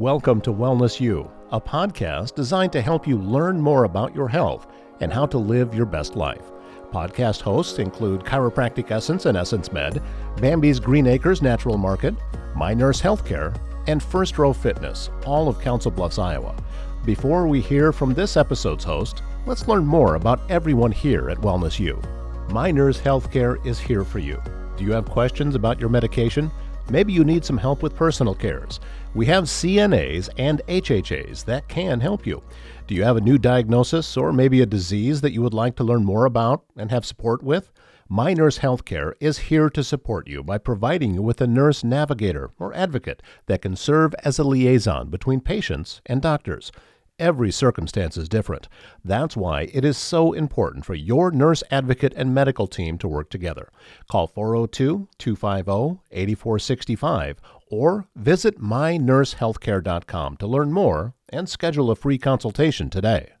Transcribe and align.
Welcome 0.00 0.40
to 0.42 0.50
Wellness 0.50 0.98
U, 1.00 1.30
a 1.50 1.60
podcast 1.60 2.34
designed 2.34 2.72
to 2.72 2.80
help 2.80 3.06
you 3.06 3.18
learn 3.18 3.60
more 3.60 3.84
about 3.84 4.14
your 4.14 4.28
health 4.28 4.66
and 5.00 5.12
how 5.12 5.26
to 5.26 5.36
live 5.36 5.74
your 5.74 5.84
best 5.84 6.16
life. 6.16 6.52
Podcast 6.90 7.42
hosts 7.42 7.78
include 7.78 8.24
Chiropractic 8.24 8.90
Essence 8.90 9.26
and 9.26 9.36
Essence 9.36 9.70
Med, 9.72 10.02
Bambi's 10.38 10.80
Green 10.80 11.06
Acres 11.06 11.42
Natural 11.42 11.76
Market, 11.76 12.14
My 12.56 12.72
Nurse 12.72 12.98
Healthcare, 12.98 13.54
and 13.88 14.02
First 14.02 14.38
Row 14.38 14.54
Fitness, 14.54 15.10
all 15.26 15.48
of 15.48 15.60
Council 15.60 15.90
Bluffs, 15.90 16.18
Iowa. 16.18 16.56
Before 17.04 17.46
we 17.46 17.60
hear 17.60 17.92
from 17.92 18.14
this 18.14 18.38
episode's 18.38 18.84
host, 18.84 19.22
let's 19.44 19.68
learn 19.68 19.84
more 19.84 20.14
about 20.14 20.50
everyone 20.50 20.92
here 20.92 21.28
at 21.28 21.36
Wellness 21.36 21.78
U. 21.78 22.00
My 22.48 22.70
Nurse 22.70 22.98
Healthcare 22.98 23.62
is 23.66 23.78
here 23.78 24.04
for 24.04 24.18
you. 24.18 24.40
Do 24.78 24.84
you 24.84 24.92
have 24.92 25.10
questions 25.10 25.54
about 25.54 25.78
your 25.78 25.90
medication? 25.90 26.50
Maybe 26.90 27.12
you 27.12 27.22
need 27.22 27.44
some 27.44 27.56
help 27.56 27.84
with 27.84 27.94
personal 27.94 28.34
cares. 28.34 28.80
We 29.14 29.24
have 29.26 29.44
CNAs 29.44 30.28
and 30.36 30.60
HHAs 30.66 31.44
that 31.44 31.68
can 31.68 32.00
help 32.00 32.26
you. 32.26 32.42
Do 32.88 32.96
you 32.96 33.04
have 33.04 33.16
a 33.16 33.20
new 33.20 33.38
diagnosis 33.38 34.16
or 34.16 34.32
maybe 34.32 34.60
a 34.60 34.66
disease 34.66 35.20
that 35.20 35.30
you 35.30 35.40
would 35.40 35.54
like 35.54 35.76
to 35.76 35.84
learn 35.84 36.04
more 36.04 36.24
about 36.24 36.64
and 36.76 36.90
have 36.90 37.06
support 37.06 37.44
with? 37.44 37.70
My 38.08 38.34
Nurse 38.34 38.58
Healthcare 38.58 39.12
is 39.20 39.38
here 39.38 39.70
to 39.70 39.84
support 39.84 40.26
you 40.26 40.42
by 40.42 40.58
providing 40.58 41.14
you 41.14 41.22
with 41.22 41.40
a 41.40 41.46
nurse 41.46 41.84
navigator 41.84 42.50
or 42.58 42.74
advocate 42.74 43.22
that 43.46 43.62
can 43.62 43.76
serve 43.76 44.12
as 44.24 44.40
a 44.40 44.44
liaison 44.44 45.10
between 45.10 45.40
patients 45.40 46.00
and 46.06 46.20
doctors. 46.20 46.72
Every 47.20 47.52
circumstance 47.52 48.16
is 48.16 48.30
different. 48.30 48.66
That's 49.04 49.36
why 49.36 49.68
it 49.74 49.84
is 49.84 49.98
so 49.98 50.32
important 50.32 50.86
for 50.86 50.94
your 50.94 51.30
nurse 51.30 51.62
advocate 51.70 52.14
and 52.16 52.34
medical 52.34 52.66
team 52.66 52.96
to 52.96 53.06
work 53.06 53.28
together. 53.28 53.68
Call 54.10 54.26
402 54.26 55.06
250 55.18 56.00
8465 56.10 57.40
or 57.70 58.06
visit 58.16 58.58
mynursehealthcare.com 58.58 60.38
to 60.38 60.46
learn 60.46 60.72
more 60.72 61.12
and 61.28 61.46
schedule 61.46 61.90
a 61.90 61.94
free 61.94 62.16
consultation 62.16 62.88
today. 62.88 63.32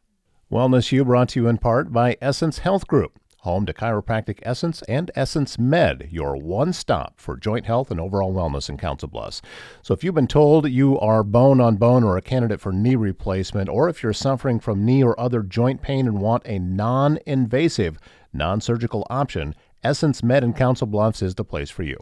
Wellness 0.52 0.92
U 0.92 1.02
brought 1.06 1.30
to 1.30 1.40
you 1.40 1.48
in 1.48 1.56
part 1.56 1.90
by 1.90 2.18
Essence 2.20 2.58
Health 2.58 2.86
Group 2.86 3.18
home 3.42 3.64
to 3.64 3.72
Chiropractic 3.72 4.38
Essence 4.42 4.82
and 4.82 5.10
Essence 5.14 5.58
Med, 5.58 6.08
your 6.10 6.36
one 6.36 6.72
stop 6.72 7.14
for 7.16 7.36
joint 7.36 7.64
health 7.64 7.90
and 7.90 7.98
overall 7.98 8.34
wellness 8.34 8.68
in 8.68 8.76
Council 8.76 9.08
Bluffs. 9.08 9.40
So, 9.82 9.94
if 9.94 10.04
you've 10.04 10.14
been 10.14 10.26
told 10.26 10.68
you 10.68 10.98
are 10.98 11.22
bone 11.22 11.60
on 11.60 11.76
bone 11.76 12.04
or 12.04 12.16
a 12.16 12.22
candidate 12.22 12.60
for 12.60 12.72
knee 12.72 12.96
replacement, 12.96 13.70
or 13.70 13.88
if 13.88 14.02
you're 14.02 14.12
suffering 14.12 14.60
from 14.60 14.84
knee 14.84 15.02
or 15.02 15.18
other 15.18 15.42
joint 15.42 15.80
pain 15.80 16.06
and 16.06 16.20
want 16.20 16.42
a 16.46 16.58
non 16.58 17.18
invasive, 17.26 17.98
non 18.32 18.60
surgical 18.60 19.06
option, 19.08 19.54
Essence 19.82 20.22
Med 20.22 20.44
in 20.44 20.52
Council 20.52 20.86
Bluffs 20.86 21.22
is 21.22 21.36
the 21.36 21.44
place 21.44 21.70
for 21.70 21.82
you. 21.82 21.96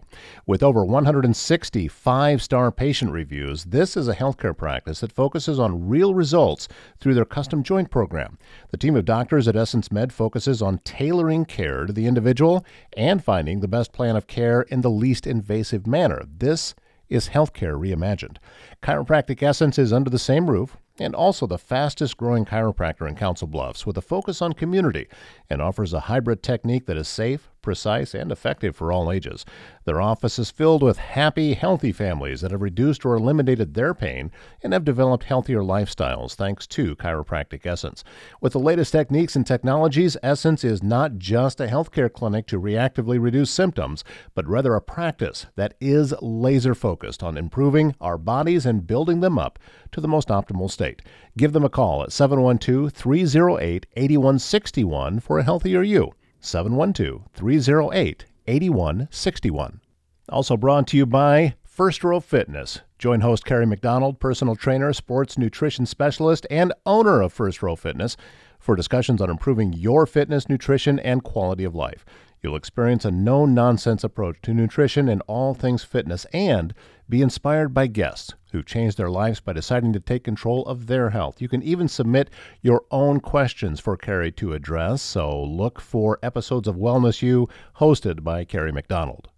With 0.47 0.65
over 0.65 0.85
160 0.85 1.87
five 1.87 2.43
star 2.43 2.73
patient 2.73 3.13
reviews, 3.13 3.67
this 3.67 3.97
is 3.97 4.09
a 4.09 4.17
healthcare 4.17 4.57
practice 4.57 4.99
that 4.99 5.13
focuses 5.13 5.61
on 5.61 5.89
real 5.89 6.13
results 6.13 6.67
through 6.99 7.15
their 7.15 7.25
custom 7.25 7.63
joint 7.63 7.89
program. 7.89 8.37
The 8.71 8.79
team 8.79 8.97
of 8.97 9.05
doctors 9.05 9.47
at 9.47 9.55
Essence 9.55 9.93
Med 9.93 10.13
focuses 10.13 10.61
on 10.61 10.79
tailoring 10.79 11.45
care 11.45 11.87
to 11.87 11.93
the 11.93 12.07
individual 12.07 12.65
and 12.97 13.23
finding 13.23 13.61
the 13.61 13.69
best 13.69 13.93
plan 13.93 14.17
of 14.17 14.27
care 14.27 14.63
in 14.63 14.81
the 14.81 14.91
least 14.91 15.25
invasive 15.25 15.87
manner. 15.87 16.23
This 16.27 16.75
is 17.09 17.29
healthcare 17.29 17.79
reimagined. 17.79 18.39
Chiropractic 18.83 19.41
Essence 19.41 19.79
is 19.79 19.93
under 19.93 20.11
the 20.11 20.19
same 20.19 20.51
roof 20.51 20.77
and 21.01 21.15
also 21.15 21.47
the 21.47 21.59
fastest 21.59 22.17
growing 22.17 22.45
chiropractor 22.45 23.09
in 23.09 23.15
Council 23.15 23.47
Bluffs 23.47 23.87
with 23.87 23.97
a 23.97 24.03
focus 24.03 24.43
on 24.43 24.53
community 24.53 25.07
and 25.49 25.63
offers 25.63 25.93
a 25.93 26.01
hybrid 26.01 26.43
technique 26.43 26.87
that 26.87 26.97
is 26.97 27.09
safe, 27.09 27.51
precise, 27.63 28.15
and 28.15 28.33
effective 28.33 28.75
for 28.75 28.93
all 28.93 29.13
ages. 29.13 29.45
Their 29.85 30.01
office 30.01 30.39
is 30.39 30.51
filled 30.51 30.83
with 30.83 30.99
happy, 30.99 31.55
healthy 31.55 31.93
families 31.93 32.41
that 32.41 32.51
have 32.51 32.63
reduced 32.63 33.05
or 33.05 33.15
eliminated 33.15 33.75
their 33.75 33.95
pain 33.95 34.31
and 34.63 34.73
have 34.73 34.85
developed 34.85 35.25
healthier 35.25 35.61
lifestyles 35.61 36.35
thanks 36.35 36.67
to 36.69 36.97
Chiropractic 36.97 37.67
Essence. 37.67 38.05
With 38.41 38.53
the 38.53 38.59
latest 38.59 38.93
techniques 38.93 39.37
and 39.37 39.47
technologies, 39.47 40.17
Essence 40.23 40.65
is 40.65 40.83
not 40.83 41.19
just 41.19 41.61
a 41.61 41.67
healthcare 41.67 42.13
clinic 42.13 42.47
to 42.49 42.61
reactively 42.61 43.21
reduce 43.21 43.51
symptoms, 43.51 44.05
but 44.35 44.47
rather 44.47 44.75
a 44.75 44.81
practice 44.81 45.47
that 45.57 45.75
is 45.81 46.15
laser 46.21 46.75
focused 46.75 47.23
on 47.23 47.37
improving 47.37 47.95
our 48.01 48.19
bodies 48.19 48.67
and 48.67 48.87
building 48.87 49.21
them 49.21 49.39
up 49.39 49.59
to 49.93 50.01
the 50.01 50.09
most 50.09 50.29
optimal 50.29 50.71
state. 50.71 51.03
Give 51.37 51.53
them 51.53 51.65
a 51.65 51.69
call 51.69 52.03
at 52.03 52.13
712 52.13 52.93
308 52.93 53.87
8161 53.97 55.21
for 55.21 55.39
a 55.39 55.45
healthier 55.45 55.83
you. 55.83 56.13
712 56.41 57.29
308 57.33 58.25
8161. 58.47 59.81
Also 60.29 60.57
brought 60.57 60.87
to 60.89 60.97
you 60.97 61.07
by 61.07 61.55
First 61.65 62.03
Row 62.03 62.21
Fitness. 62.21 62.81
Join 62.99 63.21
host 63.21 63.45
Carrie 63.45 63.67
McDonald, 63.67 64.19
personal 64.19 64.57
trainer, 64.57 64.93
sports 64.93 65.39
nutrition 65.39 65.87
specialist, 65.87 66.47
and 66.51 66.73
owner 66.85 67.21
of 67.21 67.33
First 67.33 67.63
Row 67.63 67.77
Fitness 67.77 68.17
for 68.59 68.75
discussions 68.75 69.21
on 69.23 69.31
improving 69.31 69.73
your 69.73 70.05
fitness, 70.05 70.49
nutrition, 70.49 70.99
and 70.99 71.23
quality 71.23 71.65
of 71.65 71.75
life. 71.75 72.05
You'll 72.43 72.57
experience 72.57 73.05
a 73.05 73.11
no 73.11 73.47
nonsense 73.47 74.05
approach 74.05 74.39
to 74.43 74.55
nutrition 74.55 75.09
and 75.09 75.23
all 75.27 75.55
things 75.55 75.85
fitness 75.85 76.25
and 76.33 76.75
be 77.09 77.23
inspired 77.23 77.73
by 77.73 77.87
guests 77.87 78.35
who 78.53 78.63
changed 78.63 78.97
their 78.97 79.11
lives 79.11 79.41
by 79.41 79.53
deciding 79.53 79.93
to 79.93 80.01
take 80.01 80.25
control 80.25 80.65
of 80.67 80.87
their 80.87 81.11
health. 81.11 81.41
You 81.41 81.49
can 81.49 81.63
even 81.63 81.89
submit 81.89 82.31
your 82.63 82.85
own 82.91 83.21
questions 83.21 83.81
for 83.81 83.97
Carrie 83.97 84.33
to 84.33 84.53
address, 84.53 85.03
so 85.03 85.43
look 85.43 85.81
for 85.81 86.19
episodes 86.23 86.69
of 86.69 86.77
Wellness 86.77 87.23
U 87.23 87.49
hosted 87.79 88.25
by 88.25 88.45
Carrie 88.45 88.73
McDonald. 88.73 89.29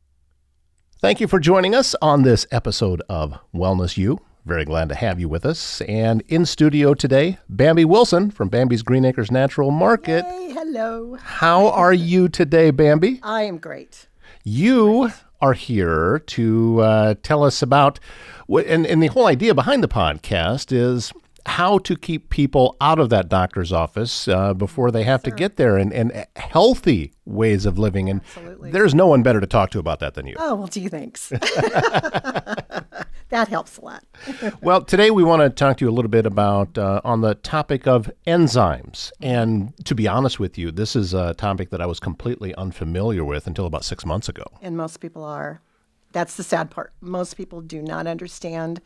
Thank 1.00 1.20
you 1.20 1.26
for 1.26 1.40
joining 1.40 1.74
us 1.74 1.94
on 2.02 2.22
this 2.22 2.46
episode 2.50 3.02
of 3.08 3.38
Wellness 3.54 3.96
U. 3.96 4.20
Very 4.46 4.64
glad 4.64 4.88
to 4.88 4.94
have 4.94 5.20
you 5.20 5.28
with 5.28 5.44
us. 5.46 5.80
And 5.82 6.22
in 6.28 6.46
studio 6.46 6.94
today, 6.94 7.38
Bambi 7.48 7.84
Wilson 7.84 8.30
from 8.30 8.48
Bambi's 8.48 8.82
Green 8.82 9.04
Acres 9.04 9.30
Natural 9.30 9.70
Market. 9.70 10.24
Hey, 10.24 10.52
hello. 10.52 11.16
How 11.16 11.68
are 11.68 11.92
you 11.92 12.28
today, 12.28 12.70
Bambi? 12.70 13.20
I 13.22 13.42
am 13.42 13.58
great. 13.58 14.08
You 14.44 15.10
are 15.40 15.52
here 15.52 16.20
to 16.26 16.80
uh, 16.80 17.14
tell 17.22 17.44
us 17.44 17.62
about, 17.62 17.98
and, 18.48 18.86
and 18.86 19.02
the 19.02 19.08
whole 19.08 19.26
idea 19.26 19.54
behind 19.54 19.82
the 19.82 19.88
podcast 19.88 20.72
is 20.72 21.12
how 21.46 21.78
to 21.78 21.96
keep 21.96 22.30
people 22.30 22.76
out 22.80 22.98
of 22.98 23.08
that 23.10 23.28
doctor's 23.28 23.72
office 23.72 24.28
uh, 24.28 24.52
before 24.54 24.90
they 24.90 25.04
have 25.04 25.22
to 25.22 25.30
get 25.30 25.56
there 25.56 25.76
and, 25.76 25.92
and 25.92 26.26
healthy 26.36 27.12
ways 27.24 27.66
of 27.66 27.78
living. 27.78 28.10
And 28.10 28.20
Absolutely. 28.20 28.70
there's 28.70 28.94
no 28.94 29.06
one 29.06 29.22
better 29.22 29.40
to 29.40 29.46
talk 29.46 29.70
to 29.70 29.78
about 29.78 30.00
that 30.00 30.14
than 30.14 30.26
you. 30.26 30.36
Oh, 30.38 30.54
well, 30.54 30.68
gee, 30.68 30.88
thanks. 30.88 31.32
that 33.30 33.48
helps 33.48 33.78
a 33.78 33.84
lot. 33.84 34.04
well, 34.62 34.82
today 34.82 35.10
we 35.10 35.24
want 35.24 35.40
to 35.40 35.50
talk 35.50 35.78
to 35.78 35.84
you 35.84 35.90
a 35.90 35.92
little 35.92 36.10
bit 36.10 36.26
about 36.26 36.76
uh, 36.76 37.00
on 37.04 37.22
the 37.22 37.34
topic 37.36 37.86
of 37.86 38.10
enzymes. 38.26 39.10
And 39.20 39.72
to 39.86 39.94
be 39.94 40.06
honest 40.06 40.38
with 40.38 40.58
you, 40.58 40.70
this 40.70 40.94
is 40.94 41.14
a 41.14 41.34
topic 41.34 41.70
that 41.70 41.80
I 41.80 41.86
was 41.86 41.98
completely 41.98 42.54
unfamiliar 42.56 43.24
with 43.24 43.46
until 43.46 43.66
about 43.66 43.84
six 43.84 44.04
months 44.04 44.28
ago. 44.28 44.44
And 44.60 44.76
most 44.76 44.98
people 44.98 45.24
are. 45.24 45.62
That's 46.12 46.36
the 46.36 46.42
sad 46.42 46.70
part. 46.70 46.92
Most 47.00 47.36
people 47.36 47.60
do 47.60 47.80
not 47.80 48.06
understand 48.06 48.80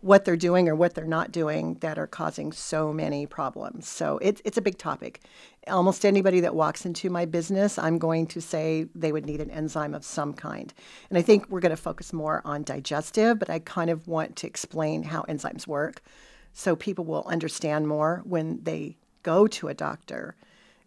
what 0.00 0.24
they're 0.24 0.36
doing 0.36 0.68
or 0.68 0.74
what 0.74 0.94
they're 0.94 1.04
not 1.04 1.30
doing 1.32 1.74
that 1.80 1.98
are 1.98 2.06
causing 2.06 2.52
so 2.52 2.92
many 2.92 3.26
problems. 3.26 3.86
So 3.86 4.18
it's 4.18 4.40
it's 4.44 4.58
a 4.58 4.62
big 4.62 4.78
topic. 4.78 5.20
Almost 5.68 6.06
anybody 6.06 6.40
that 6.40 6.54
walks 6.54 6.86
into 6.86 7.10
my 7.10 7.26
business, 7.26 7.78
I'm 7.78 7.98
going 7.98 8.26
to 8.28 8.40
say 8.40 8.86
they 8.94 9.12
would 9.12 9.26
need 9.26 9.40
an 9.40 9.50
enzyme 9.50 9.94
of 9.94 10.04
some 10.04 10.32
kind. 10.32 10.72
And 11.10 11.18
I 11.18 11.22
think 11.22 11.48
we're 11.50 11.60
going 11.60 11.70
to 11.70 11.76
focus 11.76 12.12
more 12.12 12.40
on 12.44 12.62
digestive, 12.62 13.38
but 13.38 13.50
I 13.50 13.58
kind 13.58 13.90
of 13.90 14.08
want 14.08 14.36
to 14.36 14.46
explain 14.46 15.02
how 15.02 15.22
enzymes 15.22 15.66
work 15.66 16.02
so 16.52 16.74
people 16.74 17.04
will 17.04 17.24
understand 17.26 17.86
more 17.86 18.22
when 18.24 18.62
they 18.62 18.96
go 19.22 19.46
to 19.46 19.68
a 19.68 19.74
doctor 19.74 20.34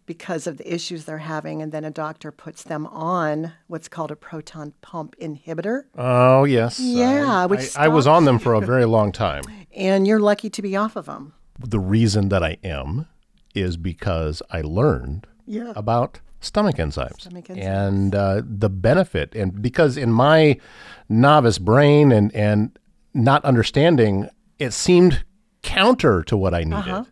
because 0.06 0.46
of 0.46 0.58
the 0.58 0.74
issues 0.74 1.04
they're 1.04 1.18
having, 1.18 1.62
and 1.62 1.72
then 1.72 1.84
a 1.84 1.90
doctor 1.90 2.30
puts 2.30 2.62
them 2.62 2.86
on 2.86 3.52
what's 3.68 3.88
called 3.88 4.10
a 4.10 4.16
proton 4.16 4.74
pump 4.82 5.14
inhibitor. 5.20 5.84
Oh, 5.96 6.44
yes. 6.44 6.78
Yeah, 6.78 7.42
I, 7.42 7.46
which 7.46 7.76
I, 7.76 7.84
I 7.84 7.88
was 7.88 8.06
on 8.06 8.24
them 8.24 8.38
for 8.38 8.54
a 8.54 8.60
very 8.60 8.84
long 8.84 9.12
time. 9.12 9.42
And 9.76 10.06
you're 10.06 10.20
lucky 10.20 10.48
to 10.50 10.62
be 10.62 10.76
off 10.76 10.94
of 10.94 11.06
them. 11.06 11.32
The 11.58 11.80
reason 11.80 12.28
that 12.28 12.44
I 12.44 12.58
am 12.62 13.08
is 13.56 13.76
because 13.76 14.40
I 14.52 14.60
learned 14.60 15.26
Yeah. 15.46 15.72
about 15.74 16.20
stomach 16.40 16.76
enzymes, 16.76 17.22
Stomach 17.22 17.46
enzymes. 17.46 17.64
and 17.64 18.14
uh, 18.14 18.42
the 18.44 18.70
benefit. 18.70 19.34
And 19.34 19.60
because 19.60 19.96
in 19.96 20.12
my 20.12 20.60
novice 21.08 21.58
brain 21.58 22.12
and, 22.12 22.32
and 22.36 22.78
not 23.14 23.44
understanding, 23.44 24.28
it 24.60 24.72
seemed 24.72 25.24
counter 25.62 26.22
to 26.24 26.36
what 26.36 26.54
I 26.54 26.60
needed. 26.62 26.74
Uh-huh. 26.74 27.04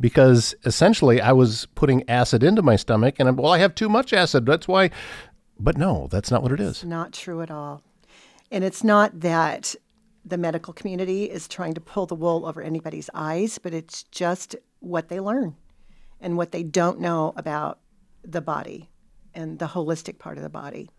Because 0.00 0.54
essentially, 0.64 1.20
I 1.20 1.32
was 1.32 1.66
putting 1.74 2.08
acid 2.08 2.42
into 2.42 2.62
my 2.62 2.76
stomach, 2.76 3.16
and 3.18 3.28
I'm, 3.28 3.36
well, 3.36 3.52
I 3.52 3.58
have 3.58 3.74
too 3.74 3.88
much 3.88 4.12
acid. 4.12 4.44
That's 4.46 4.66
why. 4.66 4.90
But 5.58 5.78
no, 5.78 6.08
that's 6.10 6.30
not 6.30 6.42
what 6.42 6.52
it 6.52 6.60
is. 6.60 6.84
Not 6.84 7.12
true 7.12 7.40
at 7.42 7.50
all. 7.50 7.82
And 8.50 8.64
it's 8.64 8.82
not 8.82 9.20
that 9.20 9.74
the 10.24 10.38
medical 10.38 10.72
community 10.72 11.24
is 11.24 11.46
trying 11.46 11.74
to 11.74 11.80
pull 11.80 12.06
the 12.06 12.14
wool 12.14 12.46
over 12.46 12.62
anybody's 12.62 13.10
eyes, 13.14 13.58
but 13.58 13.74
it's 13.74 14.02
just 14.04 14.56
what 14.80 15.08
they 15.08 15.20
learn 15.20 15.54
and 16.20 16.36
what 16.36 16.52
they 16.52 16.62
don't 16.62 17.00
know 17.00 17.32
about 17.36 17.78
the 18.24 18.40
body 18.40 18.90
and 19.34 19.58
the 19.58 19.66
holistic 19.66 20.18
part 20.18 20.38
of 20.38 20.42
the 20.42 20.48
body. 20.48 20.90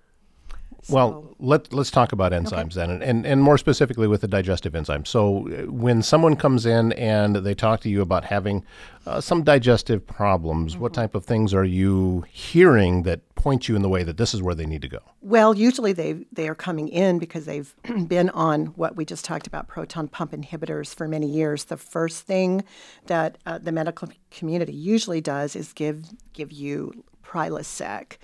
Well, 0.89 1.35
let, 1.39 1.73
let's 1.73 1.89
talk 1.89 2.11
about 2.11 2.31
enzymes 2.31 2.73
then, 2.73 2.89
and, 2.89 3.03
and, 3.03 3.25
and 3.25 3.41
more 3.41 3.57
specifically 3.57 4.07
with 4.07 4.21
the 4.21 4.27
digestive 4.27 4.73
enzymes. 4.73 5.07
So, 5.07 5.47
uh, 5.47 5.71
when 5.71 6.03
someone 6.03 6.35
comes 6.35 6.65
in 6.65 6.91
and 6.93 7.37
they 7.37 7.55
talk 7.55 7.81
to 7.81 7.89
you 7.89 8.01
about 8.01 8.25
having 8.25 8.63
uh, 9.05 9.19
some 9.19 9.43
digestive 9.43 10.05
problems, 10.05 10.77
what 10.77 10.93
type 10.93 11.15
of 11.15 11.25
things 11.25 11.53
are 11.53 11.63
you 11.63 12.25
hearing 12.29 13.03
that 13.03 13.21
point 13.35 13.67
you 13.67 13.75
in 13.75 13.81
the 13.81 13.89
way 13.89 14.03
that 14.03 14.17
this 14.17 14.33
is 14.33 14.41
where 14.41 14.55
they 14.55 14.65
need 14.65 14.81
to 14.81 14.87
go? 14.87 14.99
Well, 15.21 15.55
usually 15.55 15.93
they 15.93 16.13
they 16.31 16.47
are 16.47 16.55
coming 16.55 16.87
in 16.87 17.19
because 17.19 17.45
they've 17.45 17.73
been 18.07 18.29
on 18.29 18.67
what 18.67 18.95
we 18.95 19.05
just 19.05 19.25
talked 19.25 19.47
about 19.47 19.67
proton 19.67 20.07
pump 20.07 20.31
inhibitors 20.31 20.93
for 20.93 21.07
many 21.07 21.27
years. 21.27 21.65
The 21.65 21.77
first 21.77 22.25
thing 22.25 22.63
that 23.07 23.37
uh, 23.45 23.57
the 23.57 23.71
medical 23.71 24.09
community 24.31 24.73
usually 24.73 25.21
does 25.21 25.55
is 25.55 25.73
give 25.73 26.05
give 26.33 26.51
you 26.51 27.03
Prilosec, 27.23 28.17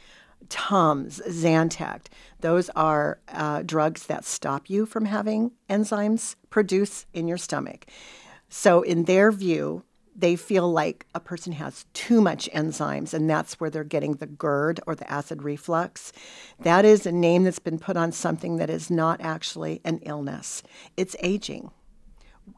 Tums, 0.49 1.21
Zantac. 1.27 2.07
Those 2.41 2.69
are 2.71 3.19
uh, 3.29 3.63
drugs 3.63 4.07
that 4.07 4.25
stop 4.25 4.69
you 4.69 4.85
from 4.85 5.05
having 5.05 5.51
enzymes 5.69 6.35
produce 6.49 7.05
in 7.13 7.27
your 7.27 7.37
stomach. 7.37 7.85
So, 8.49 8.81
in 8.81 9.05
their 9.05 9.31
view, 9.31 9.83
they 10.15 10.35
feel 10.35 10.71
like 10.71 11.05
a 11.15 11.19
person 11.19 11.53
has 11.53 11.85
too 11.93 12.21
much 12.21 12.49
enzymes, 12.53 13.13
and 13.13 13.29
that's 13.29 13.59
where 13.59 13.69
they're 13.69 13.83
getting 13.83 14.15
the 14.15 14.27
GERD 14.27 14.79
or 14.85 14.95
the 14.95 15.09
acid 15.09 15.43
reflux. 15.43 16.11
That 16.59 16.85
is 16.85 17.05
a 17.05 17.11
name 17.11 17.43
that's 17.43 17.59
been 17.59 17.79
put 17.79 17.97
on 17.97 18.11
something 18.11 18.57
that 18.57 18.69
is 18.69 18.91
not 18.91 19.21
actually 19.21 19.81
an 19.85 19.99
illness, 20.03 20.63
it's 20.97 21.15
aging. 21.21 21.71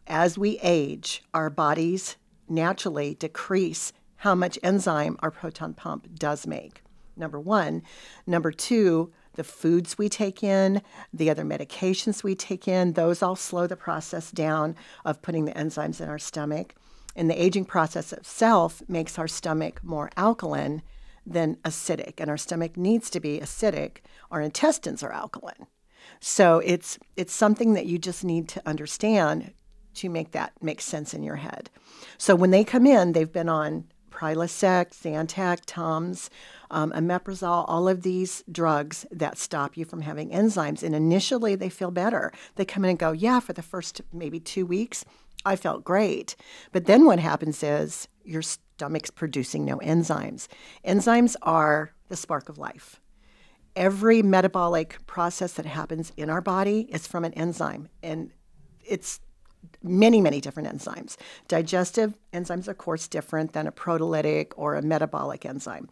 As 0.08 0.38
we 0.38 0.60
age, 0.64 1.24
our 1.34 1.50
bodies 1.50 2.18
naturally 2.50 3.16
decrease 3.16 3.94
how 4.18 4.36
much 4.36 4.58
enzyme 4.64 5.18
our 5.20 5.32
proton 5.32 5.74
pump 5.74 6.08
does 6.18 6.48
make. 6.48 6.83
Number 7.16 7.40
one. 7.40 7.84
Number 8.26 8.52
two, 8.52 9.12
the 9.34 9.44
foods 9.44 9.98
we 9.98 10.10
take 10.10 10.44
in, 10.44 10.82
the 11.12 11.30
other 11.30 11.44
medications 11.44 12.24
we 12.24 12.36
take 12.36 12.68
in, 12.68 12.94
those 12.94 13.22
all 13.22 13.36
slow 13.36 13.68
the 13.68 13.76
process 13.76 14.32
down 14.32 14.76
of 15.06 15.22
putting 15.22 15.46
the 15.46 15.54
enzymes 15.54 16.02
in 16.02 16.10
our 16.10 16.20
stomach. 16.20 16.76
And 17.16 17.30
the 17.30 17.42
aging 17.42 17.66
process 17.66 18.12
itself 18.14 18.82
makes 18.88 19.20
our 19.20 19.28
stomach 19.28 19.84
more 19.84 20.10
alkaline 20.18 20.82
than 21.26 21.56
acidic. 21.58 22.16
And 22.18 22.30
our 22.30 22.38
stomach 22.38 22.76
needs 22.78 23.10
to 23.12 23.20
be 23.20 23.40
acidic. 23.40 23.98
Our 24.32 24.42
intestines 24.42 25.04
are 25.04 25.12
alkaline. 25.12 25.68
So 26.20 26.60
it's 26.60 27.00
it's 27.16 27.34
something 27.34 27.74
that 27.74 27.86
you 27.86 27.98
just 27.98 28.24
need 28.24 28.50
to 28.50 28.62
understand 28.68 29.54
to 29.96 30.10
make 30.10 30.32
that 30.32 30.54
make 30.62 30.82
sense 30.82 31.14
in 31.14 31.24
your 31.24 31.38
head. 31.38 31.70
So 32.18 32.36
when 32.36 32.52
they 32.52 32.64
come 32.64 32.86
in, 32.86 33.14
they've 33.14 33.32
been 33.32 33.50
on 33.50 33.86
Prilosec, 34.12 34.92
Zantac, 34.92 35.62
Tums, 35.66 36.30
um, 36.74 36.92
omeprazole, 36.92 37.66
all 37.68 37.88
of 37.88 38.02
these 38.02 38.44
drugs 38.52 39.06
that 39.12 39.38
stop 39.38 39.78
you 39.78 39.86
from 39.86 40.02
having 40.02 40.30
enzymes. 40.32 40.84
And 40.84 40.94
initially, 40.94 41.56
they 41.56 41.70
feel 41.70 41.92
better. 41.92 42.32
They 42.56 42.66
come 42.66 42.84
in 42.84 42.90
and 42.90 43.00
go, 43.00 43.12
yeah, 43.12 43.40
for 43.40 43.54
the 43.54 43.62
first 43.62 44.02
maybe 44.12 44.40
two 44.40 44.66
weeks, 44.66 45.06
I 45.46 45.56
felt 45.56 45.84
great. 45.84 46.36
But 46.72 46.86
then 46.86 47.06
what 47.06 47.20
happens 47.20 47.64
is 47.64 48.08
your 48.24 48.42
stomach's 48.42 49.12
producing 49.12 49.66
no 49.66 49.78
enzymes. 49.78 50.48
Enzymes 50.86 51.36
are 51.42 51.94
the 52.10 52.16
spark 52.16 52.50
of 52.50 52.58
life. 52.58 53.00
Every 53.76 54.22
metabolic 54.22 55.06
process 55.08 55.54
that 55.54 55.66
happens 55.66 56.12
in 56.16 56.30
our 56.30 56.42
body 56.42 56.88
is 56.90 57.08
from 57.08 57.26
an 57.26 57.34
enzyme, 57.34 57.90
and 58.04 58.32
it's 58.86 59.20
many, 59.82 60.22
many 60.22 60.40
different 60.40 60.70
enzymes. 60.70 61.18
Digestive 61.48 62.14
enzymes, 62.34 62.68
are, 62.68 62.72
of 62.72 62.78
course, 62.78 63.08
different 63.08 63.54
than 63.54 63.68
a 63.68 63.72
proteolytic 63.72 64.52
or 64.56 64.76
a 64.76 64.82
metabolic 64.82 65.46
enzyme. 65.46 65.90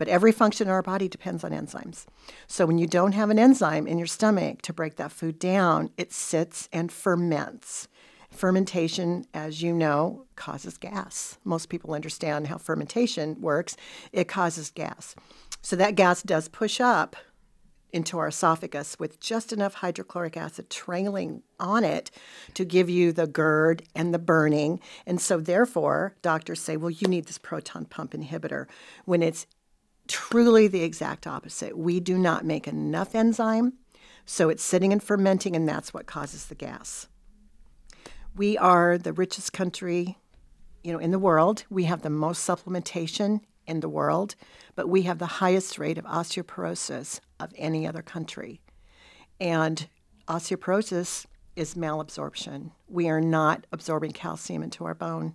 But 0.00 0.08
every 0.08 0.32
function 0.32 0.66
in 0.66 0.72
our 0.72 0.80
body 0.80 1.08
depends 1.08 1.44
on 1.44 1.50
enzymes. 1.50 2.06
So 2.46 2.64
when 2.64 2.78
you 2.78 2.86
don't 2.86 3.12
have 3.12 3.28
an 3.28 3.38
enzyme 3.38 3.86
in 3.86 3.98
your 3.98 4.06
stomach 4.06 4.62
to 4.62 4.72
break 4.72 4.96
that 4.96 5.12
food 5.12 5.38
down, 5.38 5.90
it 5.98 6.10
sits 6.10 6.70
and 6.72 6.90
ferments. 6.90 7.86
Fermentation, 8.30 9.26
as 9.34 9.60
you 9.60 9.74
know, 9.74 10.24
causes 10.36 10.78
gas. 10.78 11.36
Most 11.44 11.68
people 11.68 11.92
understand 11.92 12.46
how 12.46 12.56
fermentation 12.56 13.42
works. 13.42 13.76
It 14.10 14.26
causes 14.26 14.70
gas. 14.70 15.14
So 15.60 15.76
that 15.76 15.96
gas 15.96 16.22
does 16.22 16.48
push 16.48 16.80
up 16.80 17.14
into 17.92 18.18
our 18.18 18.28
esophagus 18.28 18.98
with 18.98 19.20
just 19.20 19.52
enough 19.52 19.74
hydrochloric 19.74 20.34
acid 20.34 20.70
trailing 20.70 21.42
on 21.58 21.84
it 21.84 22.10
to 22.54 22.64
give 22.64 22.88
you 22.88 23.12
the 23.12 23.26
GERD 23.26 23.82
and 23.94 24.14
the 24.14 24.18
burning. 24.18 24.80
And 25.04 25.20
so, 25.20 25.40
therefore, 25.40 26.14
doctors 26.22 26.62
say, 26.62 26.78
well, 26.78 26.88
you 26.90 27.06
need 27.06 27.26
this 27.26 27.36
proton 27.36 27.84
pump 27.84 28.12
inhibitor 28.12 28.66
when 29.04 29.22
it's 29.22 29.46
truly 30.10 30.66
the 30.66 30.82
exact 30.82 31.26
opposite. 31.26 31.78
We 31.78 32.00
do 32.00 32.18
not 32.18 32.44
make 32.44 32.66
enough 32.66 33.14
enzyme, 33.14 33.74
so 34.26 34.48
it's 34.48 34.62
sitting 34.62 34.92
and 34.92 35.02
fermenting, 35.02 35.54
and 35.54 35.68
that's 35.68 35.94
what 35.94 36.06
causes 36.06 36.46
the 36.46 36.56
gas. 36.56 37.06
We 38.36 38.58
are 38.58 38.98
the 38.98 39.12
richest 39.12 39.52
country, 39.52 40.18
you 40.82 40.92
know, 40.92 40.98
in 40.98 41.12
the 41.12 41.18
world. 41.18 41.64
We 41.70 41.84
have 41.84 42.02
the 42.02 42.10
most 42.10 42.46
supplementation 42.46 43.40
in 43.66 43.80
the 43.80 43.88
world, 43.88 44.34
but 44.74 44.88
we 44.88 45.02
have 45.02 45.18
the 45.18 45.26
highest 45.26 45.78
rate 45.78 45.96
of 45.96 46.04
osteoporosis 46.04 47.20
of 47.38 47.52
any 47.56 47.86
other 47.86 48.02
country. 48.02 48.60
And 49.40 49.88
osteoporosis 50.26 51.26
is 51.54 51.74
malabsorption. 51.74 52.72
We 52.88 53.08
are 53.08 53.20
not 53.20 53.66
absorbing 53.72 54.12
calcium 54.12 54.62
into 54.62 54.84
our 54.84 54.94
bone. 54.94 55.34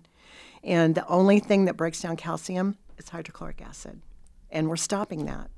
And 0.62 0.94
the 0.94 1.06
only 1.06 1.40
thing 1.40 1.64
that 1.64 1.76
breaks 1.76 2.02
down 2.02 2.16
calcium 2.16 2.76
is 2.98 3.08
hydrochloric 3.08 3.62
acid. 3.62 4.02
And 4.50 4.68
we're 4.68 4.76
stopping 4.76 5.26
that 5.26 5.50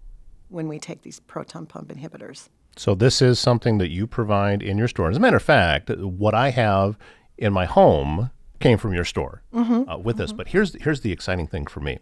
when 0.48 0.68
we 0.68 0.78
take 0.78 1.02
these 1.02 1.20
proton 1.20 1.66
pump 1.66 1.88
inhibitors. 1.88 2.48
So, 2.76 2.94
this 2.94 3.20
is 3.20 3.38
something 3.38 3.78
that 3.78 3.90
you 3.90 4.06
provide 4.06 4.62
in 4.62 4.78
your 4.78 4.88
store. 4.88 5.10
As 5.10 5.16
a 5.16 5.20
matter 5.20 5.36
of 5.36 5.42
fact, 5.42 5.90
what 5.90 6.34
I 6.34 6.50
have 6.50 6.96
in 7.36 7.52
my 7.52 7.64
home 7.64 8.30
came 8.60 8.78
from 8.78 8.92
your 8.92 9.04
store 9.04 9.42
mm-hmm. 9.52 9.88
uh, 9.88 9.96
with 9.96 10.16
mm-hmm. 10.16 10.22
this. 10.22 10.32
But 10.32 10.48
here's 10.48 10.80
here's 10.82 11.00
the 11.00 11.12
exciting 11.12 11.46
thing 11.46 11.66
for 11.66 11.80
me 11.80 11.98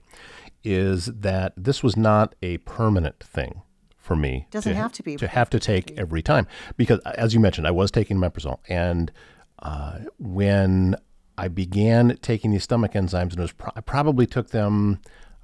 is 0.65 1.07
that 1.07 1.53
this 1.57 1.83
was 1.83 1.97
not 1.97 2.35
a 2.43 2.59
permanent 2.59 3.21
thing 3.21 3.63
for 3.99 4.17
me. 4.17 4.47
Doesn't 4.51 4.73
to, 4.73 4.79
have 4.79 4.93
to 4.93 5.03
be 5.03 5.17
to 5.17 5.29
have 5.29 5.51
to 5.51 5.61
take 5.61 5.97
every 5.99 6.23
time 6.23 6.47
because, 6.77 7.01
uh, 7.05 7.13
as 7.17 7.35
you 7.35 7.41
mentioned, 7.41 7.67
I 7.67 7.71
was 7.71 7.91
taking 7.91 8.19
omeprazole, 8.19 8.59
and 8.69 9.13
uh, 9.61 10.01
when 10.19 10.97
I 11.39 11.49
began 11.49 12.19
taking 12.23 12.51
these 12.51 12.65
stomach 12.65 12.93
enzymes, 12.93 13.31
and 13.31 13.39
it 13.39 13.41
was 13.41 13.53
pro- 13.53 13.73
I 13.77 13.81
probably 13.81 14.27
took 14.27 14.51
them 14.51 15.01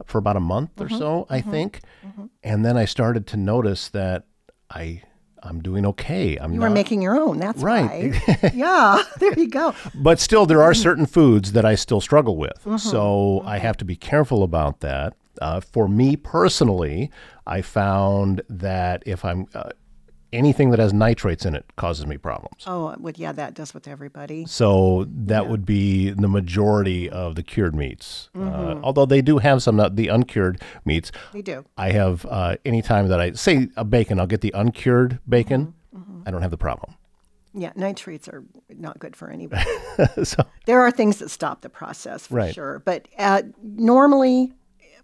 for 0.07 0.19
about 0.19 0.37
a 0.37 0.41
month 0.41 0.77
mm-hmm. 0.77 0.95
or 0.95 0.99
so, 0.99 1.27
I 1.29 1.41
mm-hmm. 1.41 1.51
think, 1.51 1.81
mm-hmm. 2.05 2.27
and 2.43 2.65
then 2.65 2.77
I 2.77 2.85
started 2.85 3.27
to 3.29 3.37
notice 3.37 3.89
that 3.91 4.25
I 4.71 5.03
I'm 5.43 5.61
doing 5.61 5.85
okay. 5.87 6.37
I'm 6.39 6.53
you 6.53 6.61
not, 6.61 6.69
were 6.69 6.75
making 6.75 7.03
your 7.03 7.17
own. 7.17 7.39
That's 7.39 7.63
right. 7.63 8.15
yeah, 8.55 9.03
there 9.19 9.39
you 9.39 9.49
go. 9.49 9.75
But 9.95 10.21
still, 10.21 10.47
there 10.47 10.63
are 10.63 10.75
certain 10.75 11.07
foods 11.07 11.53
that 11.53 11.65
I 11.65 11.75
still 11.75 12.01
struggle 12.01 12.37
with. 12.37 12.59
Mm-hmm. 12.61 12.77
So 12.77 13.41
mm-hmm. 13.41 13.49
I 13.49 13.59
have 13.59 13.77
to 13.79 13.85
be 13.85 13.97
careful 13.97 14.43
about 14.43 14.81
that. 14.81 15.15
Uh, 15.41 15.61
for 15.61 15.89
me 15.89 16.15
personally, 16.15 17.11
I 17.47 17.63
found 17.63 18.43
that 18.49 19.03
if 19.06 19.25
I'm 19.25 19.47
uh, 19.55 19.71
anything 20.32 20.70
that 20.70 20.79
has 20.79 20.93
nitrates 20.93 21.44
in 21.44 21.55
it 21.55 21.65
causes 21.77 22.06
me 22.06 22.17
problems. 22.17 22.65
Oh, 22.67 22.94
well, 22.98 23.12
yeah, 23.17 23.32
that 23.32 23.55
does 23.55 23.74
with 23.74 23.86
everybody. 23.86 24.46
So 24.46 25.06
that 25.08 25.44
yeah. 25.44 25.48
would 25.51 25.67
be 25.67 26.10
the 26.10 26.29
majority 26.29 27.08
of 27.10 27.34
the 27.34 27.43
cured 27.43 27.74
meats. 27.74 28.31
Uh, 28.34 28.39
mm-hmm. 28.39 28.79
Uh, 28.79 28.81
although 28.82 29.06
they 29.06 29.22
do 29.22 29.39
have 29.39 29.62
some, 29.62 29.79
uh, 29.79 29.89
the 29.89 30.08
uncured 30.08 30.60
meats. 30.84 31.12
They 31.32 31.43
do. 31.43 31.65
I 31.77 31.93
have, 31.93 32.27
uh, 32.27 32.56
anytime 32.65 33.08
that 33.08 33.20
I 33.20 33.32
say 33.32 33.69
a 33.77 33.84
bacon, 33.84 34.19
I'll 34.19 34.27
get 34.27 34.41
the 34.41 34.53
uncured 34.55 35.19
bacon. 35.29 35.74
Mm-hmm. 35.94 36.12
Mm-hmm. 36.22 36.29
I 36.29 36.31
don't 36.31 36.43
have 36.43 36.51
the 36.51 36.58
problem. 36.58 36.94
Yeah, 37.55 37.72
nitrates 37.77 38.29
are 38.29 38.44
not 38.70 38.98
good 38.98 39.15
for 39.15 39.29
anybody. 39.29 39.69
so, 40.24 40.43
there 40.65 40.81
are 40.81 40.91
things 40.91 41.19
that 41.19 41.29
stop 41.29 41.60
the 41.60 41.69
process 41.69 42.27
for 42.27 42.36
right. 42.36 42.55
sure. 42.55 42.81
But 42.84 43.08
uh, 43.19 43.43
normally, 43.62 44.55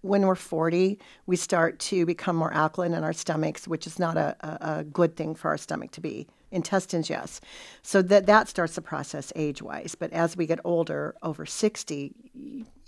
when 0.03 0.23
we're 0.27 0.35
40, 0.35 0.99
we 1.27 1.37
start 1.37 1.79
to 1.81 2.07
become 2.07 2.37
more 2.37 2.53
alkaline 2.53 2.95
in 2.95 3.05
our 3.05 3.13
stomachs, 3.13 3.67
which 3.67 3.87
is 3.87 3.99
not 3.99 4.17
a, 4.17 4.37
a, 4.41 4.79
a 4.79 4.85
good 4.85 5.17
thing 5.17 5.35
for 5.35 5.49
our 5.49 5.59
stomach 5.59 5.91
to 5.93 6.01
be. 6.01 6.27
Intestines, 6.51 7.11
yes. 7.11 7.41
So 7.83 8.01
that, 8.03 8.27
that 8.27 8.49
starts 8.49 8.75
the 8.75 8.83
process 8.83 9.33
age 9.37 9.61
wise. 9.61 9.95
But 9.95 10.13
as 10.13 10.37
we 10.37 10.47
get 10.47 10.61
older, 10.65 11.15
over 11.23 11.45
60, 11.45 12.15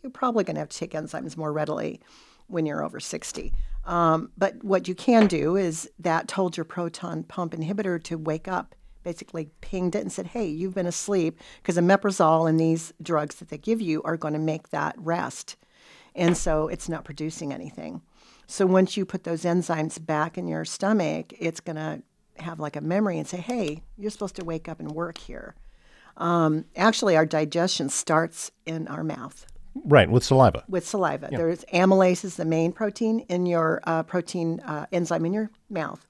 you're 0.03 0.11
probably 0.11 0.45
going 0.45 0.55
to 0.55 0.61
have 0.61 0.71
to 0.71 0.79
take 0.79 0.93
enzymes 0.93 1.37
more 1.37 1.53
readily 1.53 2.01
when 2.47 2.67
you're 2.67 2.85
over 2.85 3.01
60. 3.01 3.53
Um, 3.85 4.31
but 4.37 4.63
what 4.65 4.89
you 4.89 4.95
can 4.95 5.27
do 5.27 5.57
is 5.57 5.91
that 5.99 6.29
told 6.29 6.57
your 6.57 6.65
proton 6.65 7.23
pump 7.23 7.53
inhibitor 7.53 8.03
to 8.05 8.17
wake 8.17 8.49
up, 8.49 8.75
basically 9.03 9.51
pinged 9.61 9.95
it 9.95 10.01
and 10.01 10.13
said, 10.13 10.29
hey, 10.29 10.47
you've 10.47 10.75
been 10.75 10.87
asleep, 10.87 11.39
because 11.63 11.77
omeprazole 11.77 12.49
and 12.49 12.59
these 12.59 12.93
drugs 13.03 13.37
that 13.37 13.49
they 13.49 13.59
give 13.59 13.81
you 13.81 14.03
are 14.03 14.17
going 14.17 14.35
to 14.35 14.41
make 14.41 14.71
that 14.71 14.95
rest 14.99 15.57
and 16.15 16.37
so 16.37 16.69
it's 16.69 16.89
not 16.89 17.05
producing 17.05 17.53
anything. 17.53 18.03
So 18.47 18.67
once 18.67 18.97
you 18.97 19.05
put 19.05 19.25
those 19.25 19.45
enzymes 19.45 20.05
back 20.05 20.37
in 20.37 20.49
your 20.49 20.65
stomach, 20.65 21.33
it's 21.39 21.61
going 21.61 21.77
to 21.77 22.03
have 22.39 22.59
like 22.59 22.77
a 22.77 22.81
memory 22.81 23.19
and 23.19 23.27
say, 23.27 23.37
hey, 23.37 23.83
you're 23.97 24.11
supposed 24.11 24.37
to 24.37 24.45
wake 24.45 24.69
up 24.69 24.81
and 24.81 24.91
work 24.91 25.19
here. 25.19 25.55
Um, 26.17 26.65
actually, 26.77 27.17
our 27.17 27.27
digestion 27.27 27.89
starts 27.89 28.51
in 28.67 28.89
our 28.89 29.05
mouth. 29.05 29.47
Right, 29.75 30.11
with 30.11 30.25
saliva. 30.25 30.65
With 30.69 30.87
saliva. 30.87 31.29
Yeah. 31.31 31.39
There's 31.39 31.65
amylase 31.73 32.25
is 32.25 32.37
the 32.37 32.45
main 32.45 32.73
protein 32.73 33.21
in 33.29 33.47
your 33.47 33.81
uh, 33.85 34.03
protein 34.03 34.61
uh, 34.61 34.87
enzyme 34.91 35.25
in 35.27 35.33
your 35.33 35.51
mouth. 35.69 36.05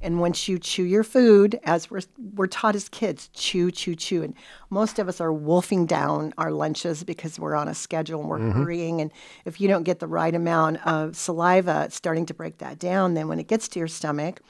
And 0.00 0.20
once 0.20 0.48
you 0.48 0.58
chew 0.58 0.82
your 0.82 1.02
food, 1.02 1.58
as 1.64 1.90
we're, 1.90 2.02
we're 2.34 2.46
taught 2.46 2.74
as 2.74 2.90
kids, 2.90 3.30
chew, 3.32 3.70
chew, 3.70 3.94
chew. 3.94 4.22
And 4.22 4.34
most 4.68 4.98
of 4.98 5.08
us 5.08 5.18
are 5.18 5.32
wolfing 5.32 5.86
down 5.86 6.34
our 6.36 6.50
lunches 6.50 7.04
because 7.04 7.38
we're 7.38 7.54
on 7.54 7.68
a 7.68 7.74
schedule 7.74 8.20
and 8.20 8.28
we're 8.28 8.38
mm-hmm. 8.38 8.62
hurrying. 8.62 9.00
And 9.00 9.10
if 9.46 9.62
you 9.62 9.68
don't 9.68 9.84
get 9.84 10.00
the 10.00 10.06
right 10.06 10.34
amount 10.34 10.86
of 10.86 11.16
saliva, 11.16 11.84
it's 11.86 11.96
starting 11.96 12.26
to 12.26 12.34
break 12.34 12.58
that 12.58 12.78
down. 12.78 13.14
Then 13.14 13.28
when 13.28 13.40
it 13.40 13.48
gets 13.48 13.66
to 13.68 13.78
your 13.78 13.88
stomach, 13.88 14.40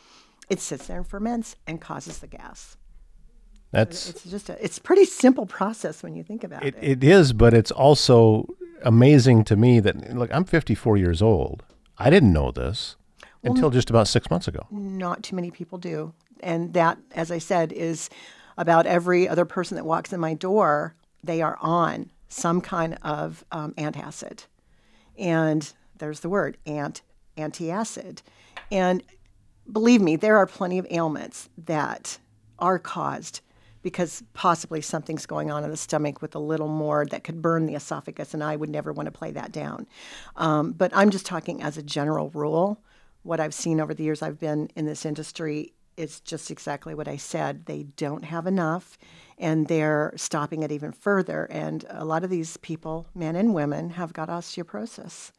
it 0.50 0.60
sits 0.60 0.88
there 0.88 0.96
and 0.96 1.06
ferments 1.06 1.54
and 1.66 1.80
causes 1.80 2.18
the 2.18 2.26
gas. 2.26 2.76
That's 3.70 4.10
It's 4.10 4.24
just 4.24 4.48
a, 4.48 4.64
it's 4.64 4.78
a 4.78 4.80
pretty 4.80 5.04
simple 5.04 5.46
process 5.46 6.02
when 6.02 6.14
you 6.14 6.22
think 6.22 6.44
about 6.44 6.64
it, 6.64 6.74
it. 6.76 7.02
it 7.02 7.04
is, 7.04 7.32
but 7.32 7.54
it's 7.54 7.70
also 7.70 8.46
amazing 8.82 9.44
to 9.44 9.56
me 9.56 9.80
that 9.80 10.16
look, 10.16 10.32
I'm 10.32 10.44
54 10.44 10.96
years 10.96 11.22
old. 11.22 11.62
I 11.98 12.10
didn't 12.10 12.32
know 12.32 12.50
this 12.50 12.96
until 13.44 13.70
just 13.70 13.90
about 13.90 14.08
six 14.08 14.30
months 14.30 14.48
ago. 14.48 14.66
Not 14.70 15.22
too 15.22 15.36
many 15.36 15.50
people 15.50 15.78
do. 15.78 16.12
And 16.40 16.74
that, 16.74 16.98
as 17.12 17.30
I 17.30 17.38
said, 17.38 17.72
is 17.72 18.10
about 18.56 18.86
every 18.86 19.28
other 19.28 19.44
person 19.44 19.76
that 19.76 19.84
walks 19.84 20.12
in 20.12 20.20
my 20.20 20.34
door, 20.34 20.94
they 21.22 21.42
are 21.42 21.58
on 21.60 22.10
some 22.28 22.60
kind 22.60 22.98
of 23.02 23.44
um, 23.52 23.72
antacid. 23.74 24.46
And 25.18 25.72
there's 25.98 26.20
the 26.20 26.28
word, 26.28 26.58
ant, 26.66 27.02
antacid. 27.36 28.22
And 28.70 29.02
believe 29.70 30.00
me, 30.00 30.16
there 30.16 30.36
are 30.36 30.46
plenty 30.46 30.78
of 30.78 30.86
ailments 30.90 31.48
that 31.56 32.18
are 32.58 32.78
caused 32.78 33.40
because 33.82 34.22
possibly 34.32 34.80
something's 34.80 35.26
going 35.26 35.50
on 35.50 35.62
in 35.62 35.70
the 35.70 35.76
stomach 35.76 36.22
with 36.22 36.34
a 36.34 36.38
little 36.38 36.68
more 36.68 37.04
that 37.04 37.22
could 37.22 37.42
burn 37.42 37.66
the 37.66 37.74
esophagus, 37.74 38.32
and 38.32 38.42
I 38.42 38.56
would 38.56 38.70
never 38.70 38.92
want 38.92 39.06
to 39.06 39.12
play 39.12 39.30
that 39.32 39.52
down. 39.52 39.86
Um, 40.36 40.72
but 40.72 40.90
I'm 40.96 41.10
just 41.10 41.26
talking 41.26 41.62
as 41.62 41.76
a 41.76 41.82
general 41.82 42.30
rule. 42.30 42.82
What 43.24 43.40
I've 43.40 43.54
seen 43.54 43.80
over 43.80 43.92
the 43.92 44.04
years 44.04 44.22
I've 44.22 44.38
been 44.38 44.70
in 44.76 44.86
this 44.86 45.04
industry 45.04 45.72
is 45.96 46.20
just 46.20 46.50
exactly 46.50 46.94
what 46.94 47.08
I 47.08 47.16
said. 47.16 47.66
They 47.66 47.84
don't 47.96 48.24
have 48.24 48.46
enough, 48.46 48.98
and 49.38 49.66
they're 49.66 50.12
stopping 50.16 50.62
it 50.62 50.70
even 50.70 50.92
further. 50.92 51.46
And 51.46 51.84
a 51.88 52.04
lot 52.04 52.22
of 52.22 52.30
these 52.30 52.56
people, 52.58 53.06
men 53.14 53.34
and 53.34 53.54
women, 53.54 53.90
have 53.90 54.12
got 54.12 54.28
osteoporosis. 54.28 55.30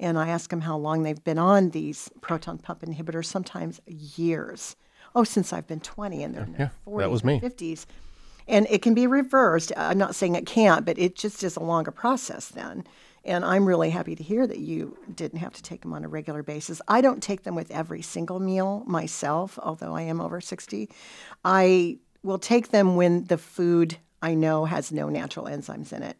And 0.00 0.18
I 0.18 0.28
ask 0.28 0.50
them 0.50 0.62
how 0.62 0.76
long 0.76 1.02
they've 1.02 1.22
been 1.22 1.38
on 1.38 1.70
these 1.70 2.10
proton 2.20 2.58
pump 2.58 2.82
inhibitors, 2.82 3.26
sometimes 3.26 3.80
years. 3.86 4.76
Oh, 5.14 5.24
since 5.24 5.52
I've 5.52 5.66
been 5.66 5.80
20 5.80 6.22
and 6.22 6.34
they're 6.34 6.44
in 6.44 6.52
their 6.52 6.72
Yeah, 6.86 6.92
40s 6.92 6.98
that 6.98 7.10
was 7.10 7.24
me. 7.24 7.40
50s. 7.40 7.86
And 8.46 8.66
it 8.70 8.82
can 8.82 8.94
be 8.94 9.06
reversed. 9.06 9.72
I'm 9.76 9.98
not 9.98 10.14
saying 10.14 10.34
it 10.34 10.46
can't, 10.46 10.84
but 10.84 10.98
it 10.98 11.14
just 11.14 11.44
is 11.44 11.56
a 11.56 11.62
longer 11.62 11.90
process 11.90 12.48
then. 12.48 12.84
And 13.28 13.44
I'm 13.44 13.66
really 13.66 13.90
happy 13.90 14.16
to 14.16 14.22
hear 14.22 14.46
that 14.46 14.58
you 14.58 14.96
didn't 15.14 15.40
have 15.40 15.52
to 15.52 15.62
take 15.62 15.82
them 15.82 15.92
on 15.92 16.02
a 16.02 16.08
regular 16.08 16.42
basis. 16.42 16.80
I 16.88 17.02
don't 17.02 17.22
take 17.22 17.42
them 17.42 17.54
with 17.54 17.70
every 17.70 18.00
single 18.00 18.40
meal 18.40 18.82
myself, 18.86 19.58
although 19.62 19.94
I 19.94 20.02
am 20.02 20.18
over 20.18 20.40
60. 20.40 20.88
I 21.44 21.98
will 22.22 22.38
take 22.38 22.70
them 22.70 22.96
when 22.96 23.24
the 23.24 23.36
food 23.36 23.98
I 24.22 24.34
know 24.34 24.64
has 24.64 24.90
no 24.90 25.10
natural 25.10 25.44
enzymes 25.44 25.92
in 25.92 26.02
it. 26.02 26.16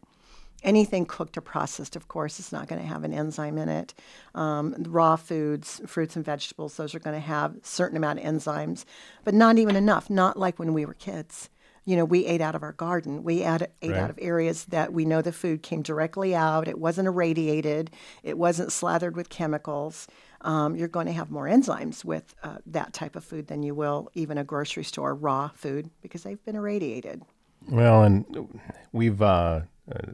Anything 0.61 1.07
cooked 1.07 1.35
or 1.35 1.41
processed, 1.41 1.95
of 1.95 2.07
course, 2.07 2.39
is 2.39 2.51
not 2.51 2.67
going 2.67 2.79
to 2.79 2.87
have 2.87 3.03
an 3.03 3.13
enzyme 3.13 3.57
in 3.57 3.69
it. 3.69 3.95
Um, 4.35 4.75
raw 4.87 5.15
foods, 5.15 5.81
fruits 5.87 6.15
and 6.15 6.23
vegetables, 6.23 6.77
those 6.77 6.93
are 6.93 6.99
going 6.99 7.15
to 7.15 7.19
have 7.19 7.55
certain 7.63 7.97
amount 7.97 8.19
of 8.19 8.25
enzymes, 8.25 8.85
but 9.23 9.33
not 9.33 9.57
even 9.57 9.75
enough. 9.75 10.11
Not 10.11 10.37
like 10.37 10.59
when 10.59 10.73
we 10.73 10.85
were 10.85 10.93
kids. 10.93 11.49
You 11.89 11.95
know, 11.95 12.05
we 12.05 12.27
ate 12.27 12.39
out 12.39 12.53
of 12.53 12.61
our 12.61 12.73
garden. 12.73 13.23
We 13.23 13.41
ate, 13.43 13.63
ate 13.81 13.89
Right. 13.89 13.97
out 13.97 14.11
of 14.11 14.19
areas 14.21 14.65
that 14.65 14.93
we 14.93 15.05
know 15.05 15.23
the 15.23 15.31
food 15.31 15.63
came 15.63 15.81
directly 15.81 16.35
out. 16.35 16.67
It 16.67 16.77
wasn't 16.77 17.07
irradiated. 17.07 17.89
It 18.21 18.37
wasn't 18.37 18.71
slathered 18.71 19.15
with 19.15 19.29
chemicals. 19.29 20.07
Um, 20.41 20.75
you're 20.75 20.87
going 20.87 21.07
to 21.07 21.11
have 21.13 21.31
more 21.31 21.47
enzymes 21.47 22.05
with 22.05 22.35
uh, 22.43 22.57
that 22.67 22.93
type 22.93 23.15
of 23.15 23.23
food 23.23 23.47
than 23.47 23.63
you 23.63 23.73
will 23.73 24.11
even 24.13 24.37
a 24.37 24.43
grocery 24.43 24.83
store 24.83 25.15
raw 25.15 25.49
food 25.55 25.89
because 26.03 26.21
they've 26.21 26.45
been 26.45 26.55
irradiated. 26.55 27.23
Well, 27.67 28.03
and 28.03 28.23
we've 28.91 29.19
uh, 29.23 29.61
uh, 29.91 30.11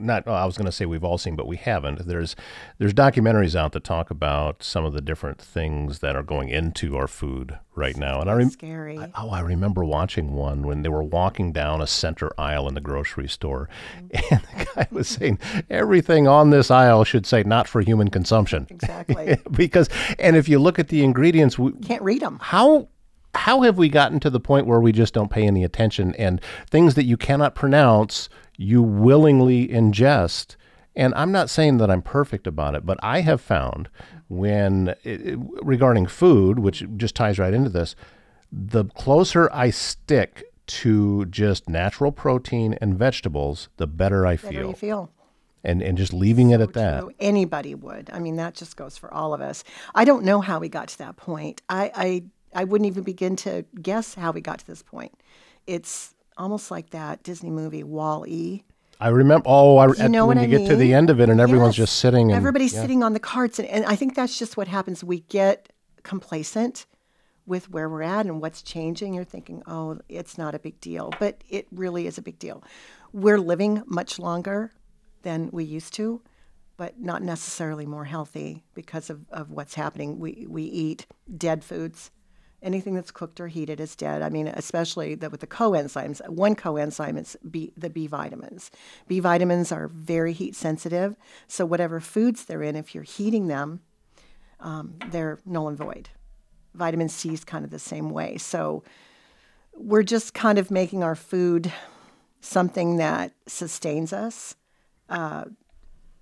not. 0.00 0.26
Well, 0.26 0.34
I 0.34 0.44
was 0.44 0.56
going 0.56 0.66
to 0.66 0.72
say 0.72 0.86
we've 0.86 1.04
all 1.04 1.18
seen, 1.18 1.36
but 1.36 1.46
we 1.46 1.56
haven't. 1.56 2.06
There's 2.06 2.34
there's 2.78 2.94
documentaries 2.94 3.54
out 3.54 3.72
that 3.72 3.84
talk 3.84 4.10
about 4.10 4.62
some 4.62 4.84
of 4.84 4.92
the 4.92 5.00
different 5.00 5.40
things 5.40 6.00
that 6.00 6.16
are 6.16 6.22
going 6.22 6.48
into 6.48 6.96
our 6.96 7.06
food 7.06 7.58
right 7.74 7.96
now. 7.96 8.20
And 8.20 8.30
I 8.30 8.34
rem- 8.34 8.50
Scary. 8.50 8.98
I- 8.98 9.10
oh, 9.16 9.30
I 9.30 9.40
remember 9.40 9.84
watching 9.84 10.32
one 10.32 10.62
when 10.62 10.82
they 10.82 10.88
were 10.88 11.02
walking 11.02 11.52
down 11.52 11.80
a 11.80 11.86
center 11.86 12.30
aisle 12.38 12.68
in 12.68 12.74
the 12.74 12.80
grocery 12.80 13.28
store, 13.28 13.68
mm-hmm. 13.96 14.34
and 14.34 14.42
the 14.42 14.66
guy 14.74 14.88
was 14.90 15.08
saying 15.08 15.38
everything 15.68 16.26
on 16.26 16.50
this 16.50 16.70
aisle 16.70 17.04
should 17.04 17.26
say 17.26 17.42
not 17.42 17.68
for 17.68 17.80
human 17.80 18.08
consumption. 18.08 18.66
Exactly. 18.70 19.38
because, 19.50 19.88
and 20.18 20.36
if 20.36 20.48
you 20.48 20.58
look 20.58 20.78
at 20.78 20.88
the 20.88 21.04
ingredients, 21.04 21.58
we, 21.58 21.72
Can't 21.72 22.02
read 22.02 22.22
them. 22.22 22.38
how 22.40 22.88
how 23.34 23.62
have 23.62 23.78
we 23.78 23.88
gotten 23.88 24.18
to 24.20 24.30
the 24.30 24.40
point 24.40 24.66
where 24.66 24.80
we 24.80 24.92
just 24.92 25.14
don't 25.14 25.30
pay 25.30 25.46
any 25.46 25.62
attention 25.64 26.14
and 26.16 26.40
things 26.68 26.94
that 26.94 27.04
you 27.04 27.16
cannot 27.16 27.54
pronounce 27.54 28.28
you 28.60 28.82
willingly 28.82 29.66
ingest 29.68 30.56
and 30.94 31.14
i'm 31.14 31.32
not 31.32 31.48
saying 31.48 31.78
that 31.78 31.90
i'm 31.90 32.02
perfect 32.02 32.46
about 32.46 32.74
it 32.74 32.84
but 32.84 32.98
i 33.02 33.22
have 33.22 33.40
found 33.40 33.88
when 34.28 34.94
it, 35.02 35.38
regarding 35.62 36.06
food 36.06 36.58
which 36.58 36.84
just 36.96 37.16
ties 37.16 37.38
right 37.38 37.54
into 37.54 37.70
this 37.70 37.96
the 38.52 38.84
closer 38.84 39.48
i 39.52 39.70
stick 39.70 40.52
to 40.66 41.24
just 41.26 41.70
natural 41.70 42.12
protein 42.12 42.74
and 42.82 42.98
vegetables 42.98 43.70
the 43.78 43.86
better 43.86 44.26
i 44.26 44.36
feel. 44.36 44.50
Better 44.50 44.66
you 44.66 44.72
feel. 44.74 45.10
and 45.64 45.80
and 45.80 45.96
just 45.96 46.12
leaving 46.12 46.50
it 46.50 46.60
at 46.60 46.74
that 46.74 47.00
True. 47.00 47.12
Anybody 47.18 47.74
would. 47.74 48.10
I 48.12 48.18
mean, 48.18 48.36
that 48.36 48.54
just 48.54 48.76
goes 48.76 48.98
for 48.98 49.12
all 49.12 49.32
of 49.32 49.40
us. 49.40 49.64
I 49.94 50.04
don't 50.04 50.24
know 50.24 50.40
how 50.42 50.58
we 50.58 50.68
got 50.68 50.88
to 50.88 50.98
that 50.98 51.16
point. 51.16 51.62
I, 51.68 51.90
I, 51.94 52.22
I 52.60 52.64
wouldn't 52.64 52.86
even 52.86 53.04
begin 53.04 53.36
to 53.36 53.64
guess 53.80 54.14
how 54.14 54.32
we 54.32 54.40
got 54.40 54.58
to 54.60 54.66
this 54.66 54.82
point. 54.82 55.12
It's 55.66 56.14
almost 56.40 56.70
like 56.70 56.90
that 56.90 57.22
Disney 57.22 57.50
movie 57.50 57.84
Wall 57.84 58.24
E. 58.26 58.62
i 58.98 59.08
remember 59.08 59.44
oh 59.46 59.76
I, 59.76 59.90
at, 59.90 60.10
know 60.10 60.26
when 60.26 60.38
you 60.38 60.44
I 60.44 60.46
get 60.46 60.68
to 60.68 60.76
the 60.76 60.94
end 60.94 61.10
of 61.10 61.20
it 61.20 61.28
and 61.28 61.40
everyone's 61.40 61.76
Yes. 61.78 61.88
just 61.88 61.98
sitting 62.00 62.30
and 62.30 62.36
Everybody's 62.36 62.74
yeah. 62.74 62.80
sitting 62.82 63.02
on 63.02 63.12
the 63.12 63.20
carts, 63.20 63.58
and, 63.58 63.68
and 63.68 63.84
I 63.84 63.94
think 63.96 64.14
that's 64.14 64.38
just 64.38 64.56
what 64.56 64.66
happens. 64.68 65.04
We 65.04 65.20
get 65.20 65.68
complacent 66.02 66.86
with 67.46 67.70
where 67.70 67.88
we're 67.88 68.02
at 68.02 68.26
and 68.26 68.40
what's 68.40 68.62
changing. 68.62 69.12
You're 69.14 69.24
thinking, 69.24 69.62
oh, 69.66 69.98
it's 70.08 70.38
not 70.38 70.54
a 70.54 70.58
big 70.58 70.80
deal, 70.80 71.12
but 71.18 71.42
it 71.48 71.66
really 71.72 72.06
is 72.06 72.16
a 72.18 72.22
big 72.22 72.38
deal. 72.38 72.62
We're 73.12 73.38
living 73.40 73.82
much 73.86 74.18
longer 74.18 74.72
than 75.22 75.50
we 75.52 75.64
used 75.64 75.92
to, 75.94 76.22
but 76.76 77.00
not 77.00 77.22
necessarily 77.22 77.86
more 77.86 78.04
healthy 78.04 78.62
because 78.74 79.10
of, 79.10 79.18
of 79.30 79.50
what's 79.50 79.74
happening. 79.74 80.18
We 80.18 80.46
we 80.48 80.62
eat 80.62 81.06
dead 81.36 81.64
foods. 81.64 82.10
Anything 82.62 82.94
that's 82.94 83.10
cooked 83.10 83.40
or 83.40 83.48
heated 83.48 83.80
is 83.80 83.96
dead. 83.96 84.20
I 84.22 84.28
mean, 84.28 84.46
especially 84.48 85.14
with 85.14 85.40
the 85.40 85.46
coenzymes. 85.46 86.26
One 86.28 86.54
coenzyme 86.54 87.18
is 87.18 87.36
B, 87.50 87.72
the 87.76 87.88
B 87.88 88.06
vitamins. 88.06 88.70
B 89.08 89.18
vitamins 89.20 89.72
are 89.72 89.88
very 89.88 90.32
heat 90.32 90.54
sensitive, 90.54 91.16
so 91.46 91.64
whatever 91.64 92.00
foods 92.00 92.44
they're 92.44 92.62
in, 92.62 92.76
if 92.76 92.94
you're 92.94 93.04
heating 93.04 93.46
them, 93.46 93.80
um, 94.60 94.94
they're 95.10 95.38
null 95.46 95.68
and 95.68 95.78
void. 95.78 96.10
Vitamin 96.74 97.08
C 97.08 97.32
is 97.32 97.44
kind 97.44 97.64
of 97.64 97.70
the 97.70 97.78
same 97.78 98.10
way. 98.10 98.36
So 98.36 98.84
we're 99.74 100.02
just 100.02 100.34
kind 100.34 100.58
of 100.58 100.70
making 100.70 101.02
our 101.02 101.14
food 101.14 101.72
something 102.40 102.96
that 102.96 103.32
sustains 103.46 104.12
us 104.12 104.54
uh, 105.08 105.44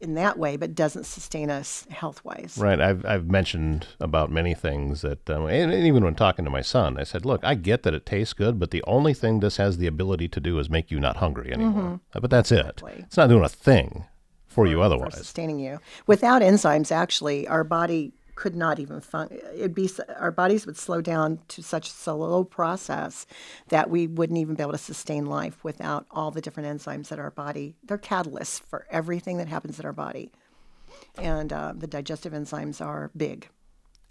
in 0.01 0.15
that 0.15 0.39
way, 0.39 0.57
but 0.57 0.75
doesn't 0.75 1.05
sustain 1.05 1.51
us 1.51 1.87
health 1.91 2.25
wise. 2.25 2.57
Right. 2.59 2.81
I've 2.81 3.05
I've 3.05 3.27
mentioned 3.27 3.89
about 4.01 4.31
many 4.31 4.55
things 4.55 5.03
that, 5.03 5.29
um, 5.29 5.47
and, 5.47 5.73
and 5.73 5.87
even 5.87 6.05
when 6.05 6.15
talking 6.15 6.45
to 6.45 6.51
my 6.51 6.63
son, 6.63 6.99
I 6.99 7.05
said, 7.05 7.25
"Look, 7.25 7.43
I 7.45 7.55
get 7.55 7.83
that 7.83 7.95
it 7.95 8.07
tastes 8.07 8.33
good, 8.35 8.59
but 8.59 8.71
the 8.71 8.85
only 8.87 9.15
thing 9.15 9.41
this 9.41 9.57
has 9.57 9.79
the 9.79 9.87
ability 9.87 10.29
to 10.29 10.41
do 10.41 10.59
is 10.59 10.71
make 10.71 10.91
you 10.91 11.01
not 11.01 11.17
hungry 11.17 11.53
anymore. 11.53 12.01
Uh, 12.15 12.21
But 12.21 12.31
that's 12.31 12.53
it. 12.53 12.59
Mm-hmm. 12.59 12.87
Exactly. 12.87 13.05
It's 13.07 13.17
not 13.17 13.29
doing 13.29 13.45
a 13.45 13.49
thing 13.49 14.05
for 14.47 14.67
you 14.67 14.77
for 14.77 14.83
otherwise." 14.83 15.17
sustaining 15.17 15.59
you. 15.59 15.79
Without 16.07 16.43
enzymes, 16.43 16.93
actually, 16.93 17.49
our 17.49 17.65
body 17.65 18.13
could 18.39 18.55
not 18.55 18.79
even 18.79 19.01
fun- 19.01 19.37
it'd 19.53 19.75
be 19.75 19.91
our 20.17 20.31
bodies 20.31 20.65
would 20.65 20.77
slow 20.77 21.01
down 21.01 21.41
to 21.49 21.61
such 21.61 21.89
a 21.89 21.91
slow 21.91 22.45
process 22.45 23.27
that 23.67 23.91
we 23.91 24.07
wouldn't 24.07 24.39
even 24.39 24.55
be 24.55 24.63
able 24.63 24.71
to 24.71 24.79
sustain 24.79 25.27
life 25.27 25.65
without 25.65 26.07
all 26.13 26.31
the 26.31 26.41
different 26.41 26.69
enzymes 26.69 27.09
that 27.09 27.19
our 27.19 27.33
body 27.33 27.75
they're 27.83 27.99
catalysts 27.99 28.61
for 28.61 28.87
everything 28.91 29.39
that 29.39 29.49
happens 29.49 29.81
in 29.81 29.85
our 29.85 29.93
body 29.93 30.31
and 31.17 31.53
uh, 31.53 31.73
the 31.77 31.89
digestive 31.89 32.33
enzymes 32.33 32.81
are 32.81 33.11
big 33.17 33.49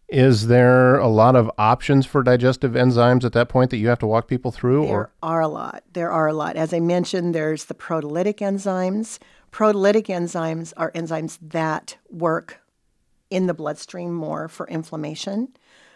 Is 0.10 0.48
there 0.48 0.98
a 0.98 1.08
lot 1.08 1.38
of 1.38 1.50
options 1.58 2.06
for 2.06 2.22
digestive 2.22 2.74
enzymes 2.74 3.24
at 3.24 3.32
that 3.32 3.48
point 3.48 3.72
that 3.72 3.78
you 3.78 3.88
have 3.88 4.00
to 4.00 4.08
walk 4.08 4.28
people 4.28 4.52
through, 4.52 4.84
There 4.88 4.94
or 4.94 5.12
are 5.24 5.42
a 5.42 5.48
lot. 5.48 5.84
There 5.94 6.12
are 6.12 6.28
a 6.28 6.34
lot. 6.34 6.58
As 6.58 6.74
I 6.74 6.82
mentioned, 6.82 7.34
there's 7.34 7.66
the 7.66 7.74
proteolytic 7.74 8.40
enzymes. 8.40 9.20
Proteolytic 9.54 10.08
enzymes 10.08 10.74
are 10.76 10.92
enzymes 10.92 11.38
that 11.42 11.98
work 12.10 12.62
in 13.30 13.48
the 13.48 13.54
bloodstream 13.54 14.14
more 14.14 14.48
for 14.48 14.68
inflammation. 14.68 15.50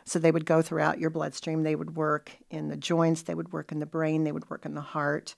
So 0.06 0.20
they 0.20 0.32
would 0.32 0.46
go 0.46 0.62
throughout 0.62 1.00
your 1.00 1.10
bloodstream. 1.10 1.64
They 1.64 1.76
would 1.76 1.96
work 1.96 2.32
in 2.50 2.70
the 2.70 2.78
joints. 2.78 3.22
They 3.22 3.36
would 3.36 3.54
work 3.54 3.72
in 3.72 3.80
the 3.80 3.86
brain. 3.86 4.24
They 4.24 4.32
would 4.32 4.50
work 4.50 4.66
in 4.66 4.74
the 4.74 4.82
heart. 4.82 5.36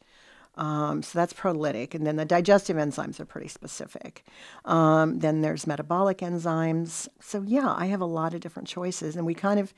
Um, 0.56 1.02
so 1.02 1.18
that's 1.18 1.34
prolytic. 1.34 1.96
And 1.96 2.06
then 2.06 2.16
the 2.16 2.26
digestive 2.26 2.78
enzymes 2.78 3.20
are 3.20 3.26
pretty 3.26 3.48
specific. 3.48 4.24
Um, 4.66 5.20
then 5.20 5.42
there's 5.42 5.66
metabolic 5.66 6.20
enzymes. 6.20 7.08
So, 7.20 7.42
yeah, 7.42 7.74
I 7.76 7.88
have 7.88 8.02
a 8.02 8.06
lot 8.06 8.34
of 8.34 8.40
different 8.40 8.68
choices. 8.68 9.16
And 9.16 9.26
we 9.26 9.34
kind 9.34 9.60
of, 9.60 9.74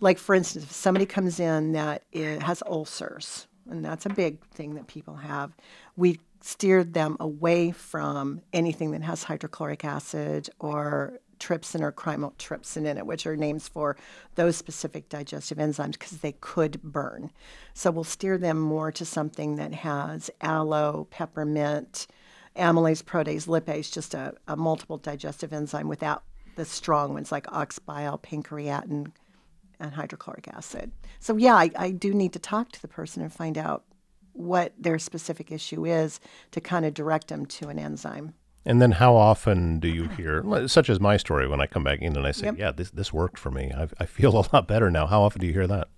like, 0.00 0.18
for 0.18 0.34
instance, 0.34 0.64
if 0.64 0.72
somebody 0.72 1.06
comes 1.06 1.38
in 1.38 1.72
that 1.72 2.02
has 2.14 2.62
ulcers, 2.66 3.46
and 3.70 3.84
that's 3.84 4.06
a 4.06 4.10
big 4.10 4.44
thing 4.46 4.74
that 4.74 4.86
people 4.86 5.16
have, 5.16 5.52
we 5.96 6.20
steered 6.40 6.92
them 6.92 7.16
away 7.20 7.70
from 7.70 8.40
anything 8.52 8.90
that 8.90 9.02
has 9.02 9.22
hydrochloric 9.22 9.84
acid 9.84 10.50
or 10.58 11.18
trypsin 11.38 11.80
or 11.80 11.92
chymotrypsin 11.92 12.86
in 12.86 12.98
it, 12.98 13.06
which 13.06 13.26
are 13.26 13.36
names 13.36 13.68
for 13.68 13.96
those 14.34 14.56
specific 14.56 15.08
digestive 15.08 15.58
enzymes 15.58 15.92
because 15.92 16.18
they 16.18 16.32
could 16.40 16.82
burn. 16.82 17.30
So 17.72 17.90
we'll 17.90 18.04
steer 18.04 18.38
them 18.38 18.58
more 18.58 18.92
to 18.92 19.04
something 19.04 19.56
that 19.56 19.74
has 19.74 20.30
aloe, 20.40 21.06
peppermint, 21.10 22.06
amylase, 22.56 23.02
protease, 23.02 23.46
lipase, 23.46 23.92
just 23.92 24.14
a, 24.14 24.34
a 24.46 24.56
multiple 24.56 24.98
digestive 24.98 25.52
enzyme 25.52 25.88
without 25.88 26.24
the 26.56 26.64
strong 26.64 27.12
ones 27.12 27.32
like 27.32 27.46
oxbile, 27.46 28.22
pancreatin, 28.22 29.10
and 29.80 29.92
hydrochloric 29.92 30.48
acid. 30.48 30.92
So 31.18 31.36
yeah, 31.36 31.54
I, 31.54 31.70
I 31.76 31.90
do 31.90 32.14
need 32.14 32.32
to 32.34 32.38
talk 32.38 32.70
to 32.72 32.82
the 32.82 32.88
person 32.88 33.22
and 33.22 33.32
find 33.32 33.58
out 33.58 33.84
what 34.32 34.72
their 34.78 34.98
specific 34.98 35.50
issue 35.52 35.86
is 35.86 36.20
to 36.52 36.60
kind 36.60 36.84
of 36.84 36.94
direct 36.94 37.28
them 37.28 37.46
to 37.46 37.68
an 37.68 37.78
enzyme. 37.78 38.34
And 38.66 38.80
then 38.80 38.92
how 38.92 39.14
often 39.14 39.78
do 39.78 39.88
you 39.88 40.08
hear, 40.08 40.42
such 40.68 40.88
as 40.88 40.98
my 40.98 41.16
story, 41.18 41.46
when 41.46 41.60
I 41.60 41.66
come 41.66 41.84
back 41.84 42.00
in 42.00 42.16
and 42.16 42.26
I 42.26 42.30
say, 42.32 42.46
Yep. 42.46 42.58
yeah, 42.58 42.72
this, 42.72 42.90
this 42.90 43.12
worked 43.12 43.38
for 43.38 43.50
me. 43.50 43.72
I, 43.76 43.88
I 44.00 44.06
feel 44.06 44.38
a 44.38 44.44
lot 44.52 44.66
better 44.66 44.90
now. 44.90 45.06
How 45.06 45.22
often 45.22 45.40
do 45.40 45.46
you 45.46 45.52
hear 45.52 45.66
that? 45.66 45.88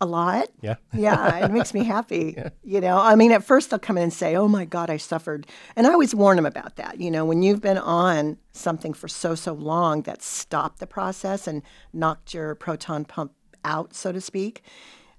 A 0.00 0.06
lot. 0.06 0.48
Yeah. 0.60 0.74
Yeah, 0.92 1.44
it 1.44 1.50
makes 1.50 1.72
me 1.72 1.84
happy. 1.84 2.36
You 2.62 2.80
know, 2.80 2.98
I 2.98 3.14
mean, 3.14 3.32
at 3.32 3.44
first 3.44 3.70
they'll 3.70 3.78
come 3.78 3.96
in 3.96 4.02
and 4.04 4.12
say, 4.12 4.34
"Oh 4.36 4.46
my 4.48 4.64
God, 4.66 4.90
I 4.90 4.96
suffered," 4.98 5.46
and 5.74 5.86
I 5.86 5.92
always 5.92 6.14
warn 6.14 6.36
them 6.36 6.44
about 6.46 6.76
that. 6.76 7.00
You 7.00 7.10
know, 7.10 7.24
when 7.24 7.42
you've 7.42 7.60
been 7.62 7.78
on 7.78 8.36
something 8.52 8.92
for 8.92 9.08
so 9.08 9.34
so 9.34 9.52
long 9.54 10.02
that 10.02 10.22
stopped 10.22 10.80
the 10.80 10.86
process 10.86 11.46
and 11.46 11.62
knocked 11.94 12.34
your 12.34 12.54
proton 12.54 13.04
pump 13.06 13.32
out, 13.64 13.94
so 13.94 14.12
to 14.12 14.20
speak. 14.20 14.62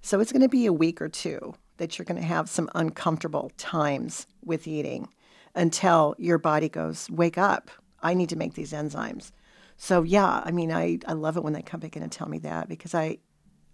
So 0.02 0.20
it's 0.20 0.32
going 0.32 0.44
to 0.44 0.50
be 0.50 0.66
a 0.68 0.74
week 0.74 1.02
or 1.02 1.10
two 1.10 1.56
that 1.78 1.98
you're 1.98 2.06
going 2.06 2.22
to 2.22 2.28
have 2.28 2.48
some 2.50 2.70
uncomfortable 2.76 3.52
times 3.58 4.28
with 4.44 4.68
eating 4.68 5.10
until 5.58 6.16
your 6.18 6.38
body 6.38 6.70
goes, 6.70 7.10
"Wake 7.10 7.38
up! 7.38 7.70
I 8.02 8.14
need 8.14 8.30
to 8.30 8.38
make 8.38 8.54
these 8.54 8.72
enzymes." 8.72 9.32
So 9.76 10.04
yeah, 10.04 10.42
I 10.46 10.52
mean, 10.52 10.72
I 10.72 11.00
I 11.06 11.14
love 11.14 11.36
it 11.36 11.44
when 11.44 11.54
they 11.54 11.62
come 11.62 11.82
back 11.82 11.98
in 11.98 12.04
and 12.04 12.12
tell 12.12 12.30
me 12.30 12.40
that 12.40 12.70
because 12.70 12.96
I 12.96 13.18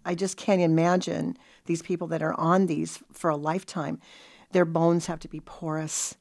I 0.04 0.14
just 0.14 0.36
can't 0.36 0.60
imagine 0.60 1.36
these 1.66 1.82
people 1.82 2.08
that 2.08 2.22
are 2.22 2.34
on 2.34 2.66
these 2.66 3.02
for 3.12 3.30
a 3.30 3.36
lifetime. 3.36 4.00
Their 4.52 4.64
bones 4.64 5.06
have 5.06 5.20
to 5.20 5.28
be 5.28 5.40
porous 5.40 6.16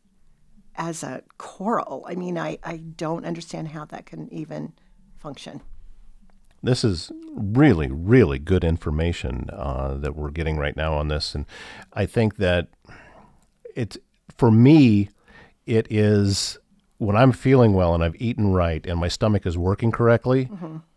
as 0.76 1.04
a 1.04 1.22
coral. 1.38 2.06
I 2.08 2.16
mean, 2.16 2.38
I, 2.38 2.58
I 2.64 2.78
don't 2.78 3.26
understand 3.26 3.70
how 3.70 3.86
that 3.86 4.06
can 4.06 4.32
even 4.34 4.74
function. 5.18 5.62
This 6.64 6.84
is 6.84 7.12
really, 7.36 7.90
really 7.92 8.40
good 8.40 8.64
information 8.64 9.50
uh, 9.52 9.96
that 9.96 10.16
we're 10.16 10.32
getting 10.32 10.58
right 10.58 10.76
now 10.78 10.94
on 10.94 11.10
this, 11.10 11.36
and 11.36 11.46
I 11.92 12.06
think 12.06 12.38
that 12.38 12.70
it's 13.76 13.98
for 14.38 14.50
me, 14.50 15.10
it 15.66 15.88
is 15.90 16.58
when 16.98 17.16
I'm 17.16 17.32
feeling 17.32 17.74
well 17.74 17.94
and 17.94 18.04
I've 18.04 18.16
eaten 18.22 18.54
right 18.54 18.86
and 18.86 19.00
my 19.00 19.08
stomach 19.08 19.46
is 19.46 19.58
working 19.58 19.92
correctly. 19.92 20.50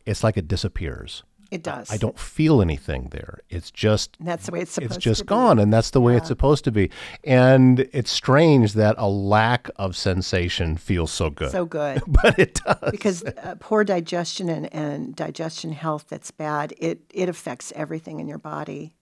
It's 0.05 0.23
like 0.23 0.37
it 0.37 0.47
disappears. 0.49 1.23
It 1.53 1.63
does. 1.63 1.93
I 1.93 1.97
don't 1.97 2.19
feel 2.19 2.61
anything 2.61 3.09
there. 3.13 3.39
It's 3.49 3.71
just 3.71 4.17
And 4.19 4.27
that's 4.27 4.47
the 4.47 4.53
way 4.53 4.61
it's 4.63 4.73
supposed 4.73 4.95
it's 4.97 5.03
just 5.05 5.19
to 5.21 5.25
be. 5.25 5.29
gone 5.29 5.59
and 5.61 5.73
that's 5.73 5.91
the 5.91 6.01
way 6.01 6.17
it's 6.17 6.27
supposed 6.27 6.65
to 6.65 6.73
be 6.73 6.91
and 7.23 7.81
it's 7.93 8.11
strange 8.11 8.73
that 8.73 8.97
a 8.99 9.07
lack 9.09 9.71
of 9.77 9.97
sensation 9.97 10.77
feels 10.77 11.13
so 11.13 11.31
good 11.31 11.53
So 11.53 11.65
good. 11.65 12.03
but 12.09 12.37
it 12.37 12.61
does 12.65 12.91
because 12.91 13.23
uh, 13.25 13.55
poor 13.61 13.85
digestion 13.85 14.49
and, 14.49 14.73
and 14.75 15.15
digestion 15.15 15.71
health 15.71 16.07
that's 16.09 16.33
bad 16.33 16.75
it, 16.79 17.01
it 17.11 17.29
affects 17.29 17.73
everything 17.77 18.19
in 18.19 18.27
your 18.27 18.39
body 18.39 18.93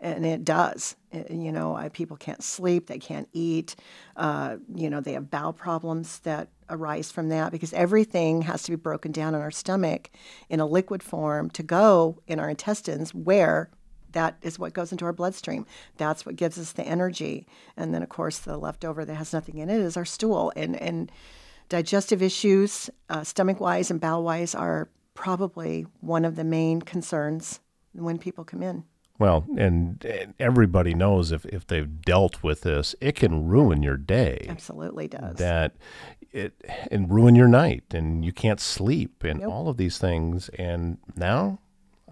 and 0.00 0.24
it 0.24 0.44
does 0.44 0.96
It- 1.10 1.30
you 1.30 1.52
know 1.52 1.88
people 1.92 2.16
can't 2.16 2.42
sleep 2.42 2.86
they 2.86 2.98
can't 2.98 3.28
eat 3.32 3.76
uh, 4.16 4.56
you 4.74 4.90
know 4.90 5.00
they 5.00 5.14
have 5.14 5.30
bowel 5.30 5.52
problems 5.52 6.20
that 6.20 6.48
arise 6.70 7.10
from 7.10 7.28
that 7.30 7.50
because 7.52 7.72
everything 7.72 8.42
has 8.42 8.62
to 8.64 8.70
be 8.70 8.76
broken 8.76 9.12
down 9.12 9.34
in 9.34 9.40
our 9.40 9.50
stomach 9.50 10.10
in 10.48 10.60
a 10.60 10.66
liquid 10.66 11.02
form 11.02 11.50
to 11.50 11.62
go 11.62 12.20
in 12.26 12.38
our 12.38 12.50
intestines 12.50 13.14
where 13.14 13.70
that 14.12 14.36
is 14.42 14.58
what 14.58 14.72
goes 14.72 14.90
into 14.90 15.04
our 15.04 15.12
bloodstream. 15.12 15.66
That's 15.98 16.24
what 16.24 16.36
gives 16.36 16.58
us 16.58 16.72
the 16.72 16.82
energy. 16.82 17.46
And 17.76 17.92
then, 17.92 18.02
of 18.02 18.08
course, 18.08 18.38
the 18.38 18.56
leftover 18.56 19.04
that 19.04 19.14
has 19.14 19.32
nothing 19.32 19.58
in 19.58 19.68
it 19.68 19.80
is 19.80 19.96
our 19.98 20.06
stool. 20.06 20.50
And, 20.56 20.76
and 20.80 21.12
digestive 21.68 22.22
issues, 22.22 22.88
uh, 23.10 23.22
stomach 23.22 23.60
wise 23.60 23.90
and 23.90 24.00
bowel 24.00 24.24
wise, 24.24 24.54
are 24.54 24.88
probably 25.14 25.86
one 26.00 26.24
of 26.24 26.36
the 26.36 26.44
main 26.44 26.80
concerns 26.80 27.60
when 27.92 28.18
people 28.18 28.44
come 28.44 28.62
in. 28.62 28.84
Well 29.18 29.44
and, 29.56 30.04
and 30.04 30.34
everybody 30.38 30.94
knows 30.94 31.32
if, 31.32 31.44
if 31.46 31.66
they've 31.66 32.02
dealt 32.02 32.42
with 32.42 32.62
this 32.62 32.94
it 33.00 33.16
can 33.16 33.46
ruin 33.46 33.82
your 33.82 33.96
day 33.96 34.46
Absolutely 34.48 35.08
does. 35.08 35.36
that 35.36 35.74
it 36.32 36.52
and 36.90 37.10
ruin 37.10 37.34
your 37.34 37.48
night 37.48 37.84
and 37.92 38.24
you 38.24 38.32
can't 38.32 38.60
sleep 38.60 39.24
and 39.24 39.42
all 39.44 39.68
of 39.68 39.76
these 39.76 39.98
things 39.98 40.48
and 40.50 40.98
now 41.16 41.58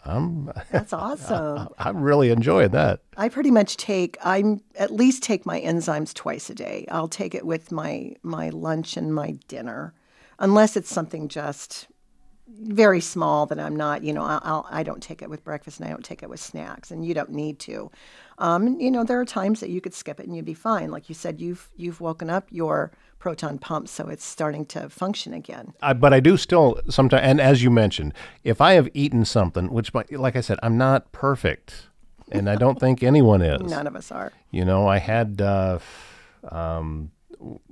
i'm 0.05 0.51
That's 0.71 0.93
awesome. 1.07 1.69
i'm 1.79 2.01
really 2.01 2.31
enjoying 2.31 2.71
that 2.71 3.01
I 3.17 3.29
pretty 3.31 3.51
much 3.51 3.77
take 3.79 4.19
I'm 4.23 4.61
at 4.79 4.91
least 4.91 5.23
take 5.23 5.47
my 5.47 5.59
enzymes 5.61 6.13
twice 6.13 6.51
a 6.51 6.55
day. 6.55 6.85
I'll 6.91 7.09
take 7.09 7.35
it 7.35 7.47
with 7.47 7.73
my 7.73 8.15
my 8.23 8.51
lunch 8.51 8.99
and 8.99 9.15
my 9.15 9.39
dinner, 9.49 9.95
unless 10.39 10.77
it's 10.77 10.91
something 10.91 11.29
just 11.29 11.89
very 12.49 13.01
small 13.01 13.47
that 13.47 13.59
I'm 13.59 13.77
not. 13.77 14.03
You 14.03 14.13
know, 14.13 14.23
I'll, 14.23 14.41
I'll 14.43 14.67
I 14.71 14.83
don't 14.83 15.03
take 15.03 15.23
it 15.23 15.31
with 15.31 15.45
breakfast 15.45 15.81
and 15.81 15.89
I 15.89 15.91
don't 15.91 16.05
take 16.05 16.23
it 16.23 16.31
with 16.31 16.41
snacks, 16.41 16.91
and 16.91 17.05
you 17.05 17.15
don't 17.15 17.31
need 17.31 17.59
to. 17.61 17.91
Um, 18.39 18.79
you 18.79 18.91
know, 18.91 19.05
there 19.05 19.21
are 19.21 19.25
times 19.25 19.61
that 19.61 19.71
you 19.71 19.81
could 19.81 19.95
skip 19.95 20.21
it 20.21 20.27
and 20.27 20.37
you'd 20.37 20.45
be 20.45 20.55
fine. 20.55 20.91
Like 20.91 21.09
you 21.09 21.15
said, 21.15 21.41
you've 21.41 21.69
you've 21.77 22.01
woken 22.01 22.31
up 22.31 22.47
your 22.51 22.93
proton 23.19 23.59
pump, 23.59 23.89
so 23.89 24.09
it's 24.09 24.25
starting 24.25 24.65
to 24.67 24.89
function 24.89 25.33
again. 25.33 25.73
I, 25.83 25.93
but 25.95 26.13
I 26.13 26.21
do 26.21 26.37
still 26.37 26.81
sometimes, 26.89 27.23
and 27.25 27.41
as 27.41 27.63
you 27.63 27.71
mentioned, 27.71 28.15
if 28.45 28.61
I 28.61 28.75
have 28.75 28.89
eaten 28.95 29.25
something, 29.25 29.73
which, 29.73 29.93
my, 29.93 30.05
like 30.11 30.37
I 30.37 30.41
said, 30.41 30.59
I'm 30.63 30.77
not 30.77 31.11
perfect, 31.13 31.89
and 32.31 32.49
I 32.49 32.57
don't 32.57 32.79
think 32.79 33.03
anyone 33.03 33.43
is. 33.43 33.71
None 33.71 33.87
of 33.87 33.97
us 33.97 34.13
are. 34.13 34.33
You 34.51 34.65
know, 34.65 34.87
I 34.87 34.99
had, 34.99 35.41
uh, 35.41 35.79
um, 36.51 37.11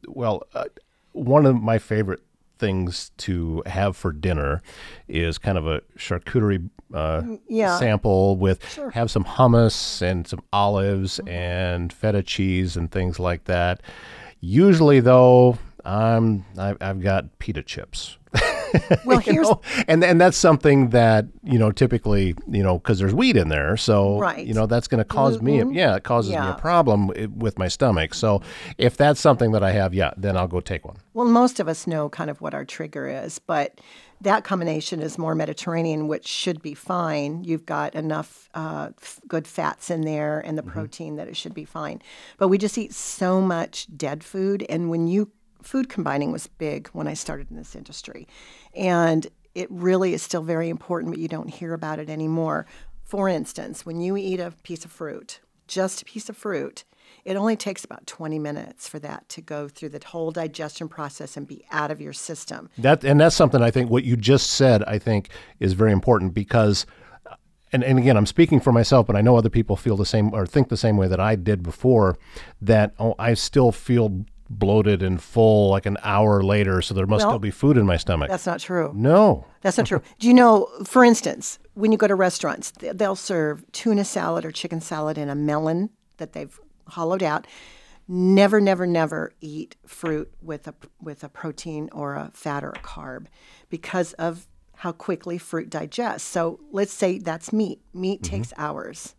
well, 0.08 0.42
uh, 0.54 0.64
one 1.12 1.46
of 1.46 1.60
my 1.62 1.78
favorite 1.78 2.20
things 2.58 3.10
to 3.18 3.62
have 3.66 3.96
for 3.96 4.12
dinner 4.12 4.62
is 5.08 5.38
kind 5.38 5.58
of 5.58 5.66
a 5.66 5.80
charcuterie 5.98 6.68
uh, 6.92 7.22
yeah. 7.48 7.78
sample 7.78 8.36
with 8.36 8.78
have 8.92 9.10
some 9.10 9.24
hummus 9.24 10.00
and 10.02 10.26
some 10.26 10.42
olives 10.52 11.20
and 11.26 11.92
feta 11.92 12.22
cheese 12.22 12.76
and 12.76 12.90
things 12.90 13.18
like 13.18 13.44
that. 13.44 13.82
Usually, 14.40 15.00
though, 15.00 15.58
I'm 15.84 16.44
I've, 16.58 16.76
I've 16.80 17.00
got 17.00 17.38
pita 17.38 17.62
chips. 17.62 18.18
Well, 19.04 19.18
here's 19.24 19.48
know? 19.48 19.60
and 19.88 20.02
and 20.04 20.20
that's 20.20 20.36
something 20.36 20.90
that 20.90 21.26
you 21.42 21.58
know 21.58 21.70
typically 21.72 22.34
you 22.48 22.62
know 22.62 22.78
because 22.78 22.98
there's 22.98 23.14
wheat 23.14 23.36
in 23.36 23.48
there, 23.48 23.76
so 23.76 24.18
Right. 24.18 24.46
you 24.46 24.54
know 24.54 24.66
that's 24.66 24.88
going 24.88 24.98
to 24.98 25.04
cause 25.04 25.40
me 25.42 25.60
a, 25.60 25.66
yeah 25.70 25.96
it 25.96 26.04
causes 26.04 26.32
me 26.32 26.36
a 26.38 26.54
problem 26.54 27.08
with 27.36 27.58
my 27.58 27.68
stomach. 27.68 28.14
So 28.14 28.42
if 28.78 28.96
that's 28.96 29.20
something 29.20 29.52
that 29.52 29.62
I 29.62 29.72
have, 29.72 29.94
yeah, 29.94 30.12
then 30.16 30.36
I'll 30.36 30.48
go 30.48 30.60
take 30.60 30.84
one. 30.84 30.96
Well, 31.12 31.26
most 31.26 31.60
of 31.60 31.68
us 31.68 31.86
know 31.86 32.08
kind 32.08 32.30
of 32.30 32.40
what 32.40 32.54
our 32.54 32.64
trigger 32.64 33.08
is, 33.08 33.38
but 33.38 33.80
that 34.20 34.42
combination 34.44 35.00
is 35.02 35.18
more 35.18 35.34
Mediterranean, 35.34 36.08
which 36.08 36.26
should 36.26 36.62
be 36.62 36.72
fine. 36.72 37.44
You've 37.44 37.66
got 37.66 37.94
enough 37.94 38.48
uh, 38.54 38.90
f- 39.00 39.20
good 39.28 39.46
fats 39.46 39.90
in 39.90 40.00
there 40.02 40.40
and 40.40 40.56
the 40.56 40.62
protein 40.62 41.16
that 41.16 41.28
it 41.28 41.36
should 41.36 41.52
be 41.52 41.64
fine. 41.66 42.00
But 42.38 42.48
we 42.48 42.56
just 42.56 42.78
eat 42.78 42.94
so 42.94 43.40
much 43.42 43.86
dead 43.94 44.24
food. 44.24 44.64
And 44.70 44.88
when 44.88 45.08
you, 45.08 45.30
food 45.62 45.88
combining 45.90 46.32
was 46.32 46.46
big 46.46 46.88
when 46.88 47.06
I 47.06 47.12
started 47.14 47.50
in 47.50 47.56
this 47.58 47.74
industry. 47.76 48.26
And 48.76 49.26
it 49.54 49.68
really 49.70 50.14
is 50.14 50.22
still 50.22 50.42
very 50.42 50.68
important, 50.68 51.12
but 51.12 51.20
you 51.20 51.28
don't 51.28 51.48
hear 51.48 51.74
about 51.74 51.98
it 51.98 52.10
anymore. 52.10 52.66
For 53.04 53.28
instance, 53.28 53.86
when 53.86 54.00
you 54.00 54.16
eat 54.16 54.40
a 54.40 54.52
piece 54.62 54.84
of 54.84 54.90
fruit, 54.90 55.40
just 55.68 56.02
a 56.02 56.04
piece 56.04 56.28
of 56.28 56.36
fruit, 56.36 56.84
it 57.24 57.36
only 57.36 57.56
takes 57.56 57.84
about 57.84 58.06
20 58.06 58.38
minutes 58.38 58.88
for 58.88 58.98
that 58.98 59.28
to 59.30 59.40
go 59.40 59.68
through 59.68 59.90
the 59.90 60.00
whole 60.04 60.30
digestion 60.30 60.88
process 60.88 61.36
and 61.36 61.46
be 61.46 61.64
out 61.70 61.90
of 61.90 62.00
your 62.00 62.12
system. 62.12 62.68
That 62.78 63.04
and 63.04 63.20
that's 63.20 63.36
something 63.36 63.62
I 63.62 63.70
think 63.70 63.90
what 63.90 64.04
you 64.04 64.16
just 64.16 64.50
said 64.50 64.82
I 64.84 64.98
think 64.98 65.28
is 65.58 65.72
very 65.72 65.92
important 65.92 66.34
because 66.34 66.86
and, 67.72 67.82
and 67.82 67.98
again 67.98 68.16
I'm 68.16 68.26
speaking 68.26 68.60
for 68.60 68.72
myself 68.72 69.06
but 69.06 69.16
I 69.16 69.22
know 69.22 69.36
other 69.36 69.50
people 69.50 69.76
feel 69.76 69.96
the 69.96 70.06
same 70.06 70.34
or 70.34 70.46
think 70.46 70.68
the 70.68 70.76
same 70.76 70.96
way 70.96 71.08
that 71.08 71.20
I 71.20 71.36
did 71.36 71.62
before 71.62 72.18
that 72.60 72.94
oh 72.98 73.14
I 73.18 73.34
still 73.34 73.72
feel 73.72 74.24
bloated 74.50 75.02
and 75.02 75.22
full 75.22 75.70
like 75.70 75.86
an 75.86 75.96
hour 76.02 76.42
later 76.42 76.82
so 76.82 76.94
there 76.94 77.06
must 77.06 77.22
Well, 77.22 77.32
still 77.32 77.38
be 77.38 77.50
food 77.50 77.76
in 77.76 77.86
my 77.86 77.96
stomach. 77.96 78.30
That's 78.30 78.46
not 78.46 78.60
true. 78.60 78.92
No. 78.94 79.46
That's 79.62 79.78
not 79.78 79.86
true. 79.86 80.02
Do 80.18 80.28
you 80.28 80.34
know, 80.34 80.68
for 80.84 81.04
instance, 81.04 81.58
when 81.74 81.92
you 81.92 81.98
go 81.98 82.06
to 82.06 82.14
restaurants, 82.14 82.72
they'll 82.78 83.16
serve 83.16 83.64
tuna 83.72 84.04
salad 84.04 84.44
or 84.44 84.52
chicken 84.52 84.80
salad 84.80 85.18
in 85.18 85.28
a 85.28 85.34
melon 85.34 85.90
that 86.18 86.32
they've 86.32 86.58
hollowed 86.88 87.22
out. 87.22 87.46
Never, 88.06 88.60
never, 88.60 88.86
never 88.86 89.32
eat 89.40 89.76
fruit 89.86 90.30
with 90.42 90.68
a 90.68 90.74
with 91.00 91.24
a 91.24 91.28
protein 91.30 91.88
or 91.92 92.14
a 92.14 92.30
fat 92.34 92.62
or 92.62 92.70
a 92.70 92.80
carb 92.80 93.26
because 93.70 94.12
of 94.14 94.46
how 94.76 94.92
quickly 94.92 95.38
fruit 95.38 95.70
digests. 95.70 96.28
So 96.28 96.60
let's 96.70 96.92
say 96.92 97.18
that's 97.18 97.52
meat. 97.52 97.80
Meat 97.94 98.20
mm-hmm. 98.20 98.36
takes 98.36 98.52
hours. 98.58 99.14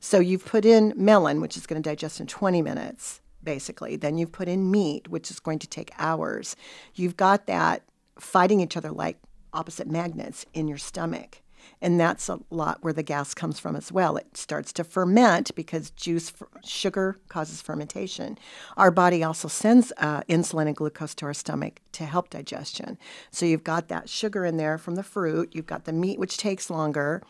So 0.00 0.20
you've 0.20 0.44
put 0.44 0.64
in 0.64 0.92
melon, 0.96 1.40
which 1.40 1.56
is 1.56 1.66
going 1.66 1.82
to 1.82 1.88
digest 1.88 2.20
in 2.20 2.26
20 2.26 2.62
minutes, 2.62 3.20
basically. 3.42 3.96
Then 3.96 4.18
you've 4.18 4.32
put 4.32 4.48
in 4.48 4.70
meat, 4.70 5.08
which 5.08 5.30
is 5.30 5.40
going 5.40 5.58
to 5.60 5.66
take 5.66 5.92
hours. 5.98 6.56
You've 6.94 7.16
got 7.16 7.46
that 7.46 7.82
fighting 8.18 8.60
each 8.60 8.76
other 8.76 8.90
like 8.90 9.18
opposite 9.52 9.88
magnets 9.88 10.44
in 10.52 10.68
your 10.68 10.78
stomach. 10.78 11.40
And 11.80 12.00
that's 12.00 12.28
a 12.28 12.40
lot 12.50 12.78
where 12.82 12.92
the 12.92 13.02
gas 13.02 13.34
comes 13.34 13.58
from 13.60 13.76
as 13.76 13.92
well. 13.92 14.16
It 14.16 14.36
starts 14.36 14.72
to 14.74 14.84
ferment 14.84 15.54
because 15.54 15.90
juice, 15.90 16.32
sugar 16.64 17.16
causes 17.28 17.62
fermentation. 17.62 18.38
Our 18.76 18.90
body 18.90 19.22
also 19.22 19.48
sends 19.48 19.92
uh, 19.98 20.22
insulin 20.22 20.66
and 20.66 20.76
glucose 20.76 21.14
to 21.16 21.26
our 21.26 21.34
stomach 21.34 21.80
to 21.92 22.04
help 22.04 22.30
digestion. 22.30 22.98
So 23.30 23.46
you've 23.46 23.64
got 23.64 23.88
that 23.88 24.08
sugar 24.08 24.44
in 24.44 24.56
there 24.56 24.78
from 24.78 24.96
the 24.96 25.02
fruit, 25.02 25.50
you've 25.54 25.66
got 25.66 25.84
the 25.84 25.92
meat, 25.92 26.18
which 26.18 26.36
takes 26.36 26.68
longer, 26.68 27.22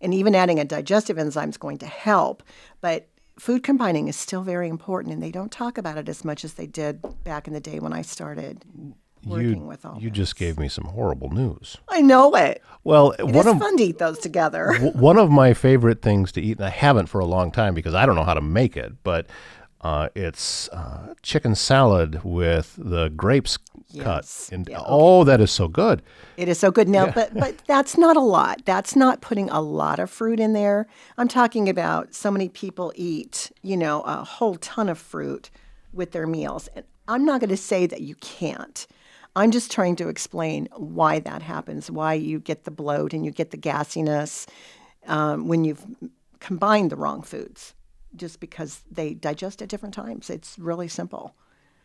and 0.00 0.14
even 0.14 0.34
adding 0.34 0.58
a 0.58 0.64
digestive 0.64 1.18
enzyme 1.18 1.50
is 1.50 1.58
going 1.58 1.78
to 1.78 1.86
help. 1.86 2.42
But 2.80 3.09
food 3.40 3.62
combining 3.62 4.06
is 4.06 4.16
still 4.16 4.42
very 4.42 4.68
important, 4.68 5.14
and 5.14 5.22
they 5.22 5.30
don't 5.30 5.50
talk 5.50 5.78
about 5.78 5.96
it 5.96 6.08
as 6.08 6.24
much 6.24 6.44
as 6.44 6.54
they 6.54 6.66
did 6.66 7.00
back 7.24 7.46
in 7.48 7.54
the 7.54 7.60
day 7.60 7.78
when 7.78 7.92
I 7.92 8.02
started 8.02 8.64
working 9.24 9.62
you, 9.62 9.66
with 9.66 9.84
all. 9.84 9.98
You 9.98 10.10
this. 10.10 10.16
just 10.16 10.36
gave 10.36 10.58
me 10.58 10.68
some 10.68 10.84
horrible 10.84 11.30
news. 11.30 11.78
I 11.88 12.02
know 12.02 12.34
it. 12.36 12.62
Well, 12.84 13.12
It 13.12 13.24
one 13.24 13.48
of 13.48 13.58
fun 13.58 13.76
to 13.78 13.82
eat 13.82 13.98
those 13.98 14.18
together. 14.18 14.74
one 14.94 15.18
of 15.18 15.30
my 15.30 15.54
favorite 15.54 16.02
things 16.02 16.32
to 16.32 16.40
eat, 16.40 16.58
and 16.58 16.66
I 16.66 16.70
haven't 16.70 17.06
for 17.06 17.20
a 17.20 17.26
long 17.26 17.50
time 17.50 17.74
because 17.74 17.94
I 17.94 18.06
don't 18.06 18.14
know 18.14 18.24
how 18.24 18.34
to 18.34 18.40
make 18.42 18.76
it, 18.76 19.02
but 19.02 19.26
uh, 19.80 20.10
it's 20.14 20.68
uh, 20.68 21.14
chicken 21.22 21.54
salad 21.54 22.22
with 22.22 22.74
the 22.76 23.08
grapes 23.08 23.58
Yes. 23.92 24.04
cut. 24.04 24.48
And 24.52 24.68
Yeah, 24.68 24.78
okay. 24.78 24.86
oh, 24.88 25.24
that 25.24 25.40
is 25.40 25.50
so 25.50 25.68
good. 25.68 26.02
It 26.36 26.48
is 26.48 26.58
so 26.58 26.70
good 26.70 26.88
now, 26.88 27.10
but 27.10 27.34
but 27.34 27.58
that's 27.66 27.98
not 27.98 28.16
a 28.16 28.20
lot. 28.20 28.62
That's 28.64 28.96
not 28.96 29.20
putting 29.20 29.50
a 29.50 29.60
lot 29.60 29.98
of 29.98 30.10
fruit 30.10 30.40
in 30.40 30.52
there. 30.52 30.86
I'm 31.18 31.28
talking 31.28 31.68
about 31.68 32.14
so 32.14 32.30
many 32.30 32.48
people 32.48 32.92
eat, 32.94 33.50
you 33.62 33.76
know, 33.76 34.02
a 34.02 34.24
whole 34.24 34.56
ton 34.56 34.88
of 34.88 34.98
fruit 34.98 35.50
with 35.92 36.12
their 36.12 36.26
meals. 36.26 36.68
And 36.74 36.84
I'm 37.08 37.24
not 37.24 37.40
going 37.40 37.50
to 37.50 37.56
say 37.56 37.86
that 37.86 38.02
you 38.02 38.14
can't. 38.16 38.86
I'm 39.36 39.50
just 39.50 39.70
trying 39.70 39.96
to 39.96 40.08
explain 40.08 40.68
why 40.76 41.20
that 41.20 41.42
happens, 41.42 41.90
why 41.90 42.14
you 42.14 42.40
get 42.40 42.64
the 42.64 42.70
bloat 42.70 43.12
and 43.12 43.24
you 43.24 43.30
get 43.30 43.50
the 43.50 43.58
gassiness 43.58 44.48
um, 45.06 45.46
when 45.48 45.64
you've 45.64 45.84
combined 46.40 46.90
the 46.90 46.96
wrong 46.96 47.22
foods, 47.22 47.74
just 48.16 48.40
because 48.40 48.80
they 48.90 49.14
digest 49.14 49.62
at 49.62 49.68
different 49.68 49.94
times. 49.94 50.30
It's 50.30 50.58
really 50.58 50.88
simple. 50.88 51.34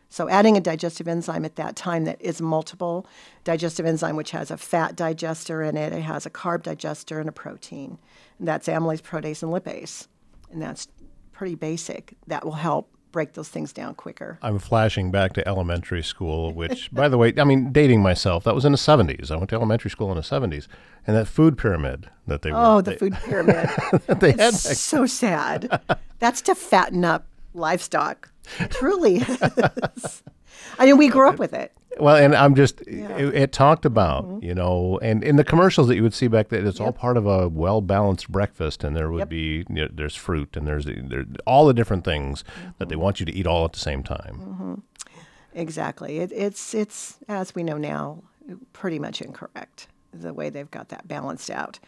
So 0.08 0.28
adding 0.28 0.56
a 0.56 0.60
digestive 0.60 1.08
enzyme 1.08 1.44
at 1.44 1.56
that 1.56 1.76
time 1.76 2.04
that 2.04 2.20
is 2.20 2.40
multiple 2.40 3.06
digestive 3.44 3.86
enzyme, 3.86 4.16
which 4.16 4.30
has 4.30 4.50
a 4.50 4.56
fat 4.56 4.96
digester 4.96 5.62
in 5.62 5.76
it, 5.76 5.92
it 5.92 6.02
has 6.02 6.26
a 6.26 6.30
carb 6.30 6.62
digester 6.62 7.18
and 7.20 7.28
a 7.28 7.32
protein. 7.32 7.98
And 8.38 8.46
that's 8.46 8.68
amylase, 8.68 9.02
protease, 9.02 9.42
and 9.42 9.52
lipase. 9.52 10.06
And 10.50 10.62
that's 10.62 10.88
pretty 11.32 11.54
basic. 11.54 12.14
That 12.26 12.44
will 12.44 12.52
help 12.52 12.90
break 13.12 13.32
those 13.32 13.48
things 13.48 13.72
down 13.72 13.94
quicker. 13.94 14.38
I'm 14.42 14.58
flashing 14.58 15.10
back 15.10 15.32
to 15.34 15.48
elementary 15.48 16.02
school, 16.02 16.52
which, 16.52 16.90
by 16.92 17.08
the 17.08 17.16
way, 17.18 17.32
I 17.38 17.44
mean, 17.44 17.72
dating 17.72 18.02
myself, 18.02 18.44
that 18.44 18.54
was 18.54 18.64
in 18.64 18.72
the 18.72 18.78
70s. 18.78 19.30
I 19.30 19.36
went 19.36 19.48
to 19.50 19.56
elementary 19.56 19.90
school 19.90 20.10
in 20.10 20.16
the 20.16 20.22
70s. 20.22 20.66
And 21.06 21.16
that 21.16 21.26
food 21.26 21.56
pyramid 21.56 22.10
that 22.26 22.42
they 22.42 22.52
Oh, 22.52 22.76
were, 22.76 22.82
the 22.82 22.90
they, 22.92 22.96
food 22.96 23.14
pyramid. 23.24 23.68
they 24.20 24.32
had 24.32 24.54
it's 24.54 24.78
so 24.78 25.06
sad. 25.06 25.80
That's 26.18 26.42
to 26.42 26.54
fatten 26.54 27.04
up 27.04 27.26
livestock. 27.54 28.30
Truly 28.70 29.16
is. 29.16 30.22
I 30.78 30.86
mean, 30.86 30.96
we 30.96 31.08
grew 31.08 31.28
up 31.28 31.38
with 31.38 31.52
it. 31.52 31.72
Well, 31.98 32.16
and 32.16 32.34
I'm 32.34 32.54
just, 32.54 32.82
it, 32.82 33.34
it 33.34 33.52
talked 33.52 33.86
about, 33.86 34.24
mm-hmm. 34.26 34.44
you 34.44 34.54
know, 34.54 34.98
and 35.00 35.24
in 35.24 35.36
the 35.36 35.44
commercials 35.44 35.88
that 35.88 35.96
you 35.96 36.02
would 36.02 36.12
see 36.12 36.28
back 36.28 36.48
then, 36.48 36.66
it's 36.66 36.78
all 36.78 36.92
part 36.92 37.16
of 37.16 37.26
a 37.26 37.48
well 37.48 37.80
balanced 37.80 38.30
breakfast. 38.30 38.84
And 38.84 38.94
there 38.94 39.10
would 39.10 39.20
Yep. 39.20 39.28
be, 39.30 39.64
you 39.70 39.74
know, 39.76 39.88
there's 39.90 40.14
fruit 40.14 40.56
and 40.56 40.66
there's 40.66 40.84
there, 40.84 41.24
all 41.46 41.66
the 41.66 41.72
different 41.72 42.04
things 42.04 42.44
that 42.78 42.88
they 42.88 42.94
mm-hmm. 42.94 43.02
want 43.02 43.20
you 43.20 43.26
to 43.26 43.32
eat 43.32 43.46
all 43.46 43.64
at 43.64 43.72
the 43.72 43.78
same 43.78 44.02
time. 44.02 44.38
Mm-hmm. 44.38 44.74
Exactly. 45.54 46.18
It, 46.18 46.32
it's 46.32 46.74
it's 46.74 47.16
as 47.28 47.54
we 47.54 47.62
know 47.62 47.78
now, 47.78 48.22
pretty 48.74 48.98
much 48.98 49.22
incorrect 49.22 49.88
the 50.12 50.34
way 50.34 50.50
they've 50.50 50.70
got 50.70 50.90
that 50.90 51.08
balanced 51.08 51.50
out, 51.50 51.78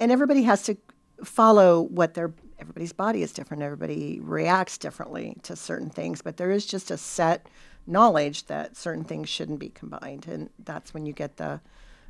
and 0.00 0.10
everybody 0.10 0.42
has 0.42 0.64
to 0.64 0.76
follow 1.22 1.82
what 1.82 2.14
their 2.14 2.32
everybody's 2.58 2.92
body 2.92 3.22
is 3.22 3.32
different. 3.32 3.62
Everybody 3.62 4.20
reacts 4.20 4.78
differently 4.78 5.36
to 5.42 5.56
certain 5.56 5.90
things, 5.90 6.22
but 6.22 6.36
there 6.36 6.50
is 6.50 6.66
just 6.66 6.90
a 6.90 6.96
set 6.96 7.48
knowledge 7.86 8.46
that 8.46 8.76
certain 8.76 9.04
things 9.04 9.28
shouldn't 9.28 9.58
be 9.60 9.68
combined, 9.68 10.26
and 10.26 10.50
that's 10.64 10.94
when 10.94 11.06
you 11.06 11.12
get 11.12 11.36
the 11.36 11.60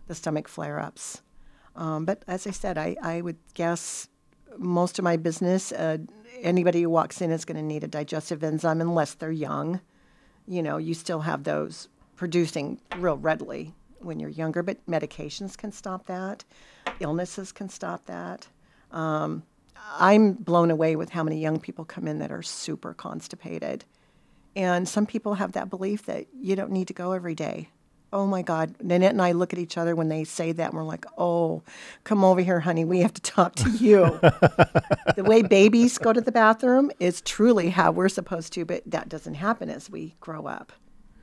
the 0.07 0.15
stomach 0.15 0.49
flare 0.49 0.79
ups. 0.79 1.23
Um, 1.77 2.05
but 2.05 2.23
as 2.29 2.47
I 2.47 2.51
said, 2.51 2.77
I, 2.77 2.95
I 3.03 3.23
would 3.23 3.39
guess 3.55 4.07
most 4.59 4.99
of 4.99 5.03
my 5.03 5.17
business, 5.17 5.73
uh, 5.73 5.97
anybody 6.43 6.83
who 6.83 6.91
walks 6.91 7.23
in 7.23 7.31
is 7.31 7.47
going 7.47 7.57
to 7.57 7.63
need 7.63 7.85
a 7.85 7.89
digestive 7.89 8.45
enzyme 8.45 8.83
unless 8.83 9.15
they're 9.15 9.33
young 9.33 9.81
you 10.47 10.63
know, 10.63 10.77
you 10.77 10.95
still 10.95 11.21
have 11.21 11.45
those 11.45 11.89
producing 12.17 12.81
real 12.99 13.17
readily 13.17 13.75
when 13.99 14.21
you're 14.21 14.31
younger, 14.31 14.63
but 14.63 14.85
medications 14.87 15.57
can 15.57 15.73
stop 15.73 16.07
that. 16.07 16.45
Illnesses 17.01 17.53
can 17.53 17.69
stop 17.69 18.05
that. 18.07 18.47
Um, 18.93 19.43
I'm 19.93 20.33
blown 20.35 20.71
away 20.71 20.97
with 20.97 21.11
how 21.11 21.23
many 21.23 21.41
young 21.41 21.61
people 21.61 21.85
come 21.85 22.09
in 22.09 22.19
that 22.19 22.33
are 22.33 22.43
super 22.43 22.95
constipated. 22.95 23.85
And 24.57 24.89
some 24.89 25.07
people 25.07 25.35
have 25.35 25.53
that 25.53 25.71
belief 25.71 26.07
that 26.07 26.27
you 26.33 26.57
don't 26.57 26.71
need 26.71 26.89
to 26.89 26.95
go 26.95 27.13
every 27.13 27.35
day. 27.35 27.69
Oh 28.13 28.27
my 28.27 28.43
God. 28.43 28.77
Nanette 28.81 29.11
and 29.11 29.21
I 29.21 29.33
look 29.33 29.53
at 29.53 29.59
each 29.59 29.77
other 29.77 29.97
when 29.97 30.09
they 30.09 30.23
say 30.23 30.53
that 30.53 30.69
and 30.71 30.75
we're 30.75 30.85
like, 30.85 31.05
oh, 31.19 31.63
come 32.05 32.25
over 32.25 32.41
here, 32.41 32.61
honey. 32.61 32.85
We 32.85 33.01
have 33.01 33.13
to 33.15 33.23
talk 33.23 33.57
to 33.57 33.71
you. 33.71 34.05
the 35.17 35.25
way 35.25 35.43
babies 35.43 35.99
go 35.99 36.13
to 36.13 36.21
the 36.21 36.31
bathroom 36.31 36.93
is 37.01 37.21
truly 37.21 37.71
how 37.71 37.91
we're 37.91 38.09
supposed 38.09 38.53
to, 38.53 38.65
but 38.65 38.83
that 38.87 39.09
doesn't 39.09 39.35
happen 39.35 39.69
as 39.69 39.91
we 39.91 40.15
grow 40.21 40.47
up. 40.47 40.73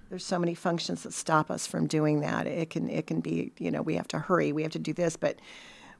There's 0.09 0.25
so 0.25 0.37
many 0.37 0.53
functions 0.53 1.03
that 1.03 1.13
stop 1.13 1.49
us 1.49 1.65
from 1.65 1.87
doing 1.87 2.19
that. 2.19 2.45
It 2.45 2.69
can 2.69 2.89
it 2.89 3.07
can 3.07 3.21
be, 3.21 3.53
you 3.57 3.71
know, 3.71 3.81
we 3.81 3.95
have 3.95 4.09
to 4.09 4.19
hurry, 4.19 4.51
we 4.51 4.63
have 4.63 4.73
to 4.73 4.79
do 4.79 4.91
this, 4.91 5.15
but 5.15 5.39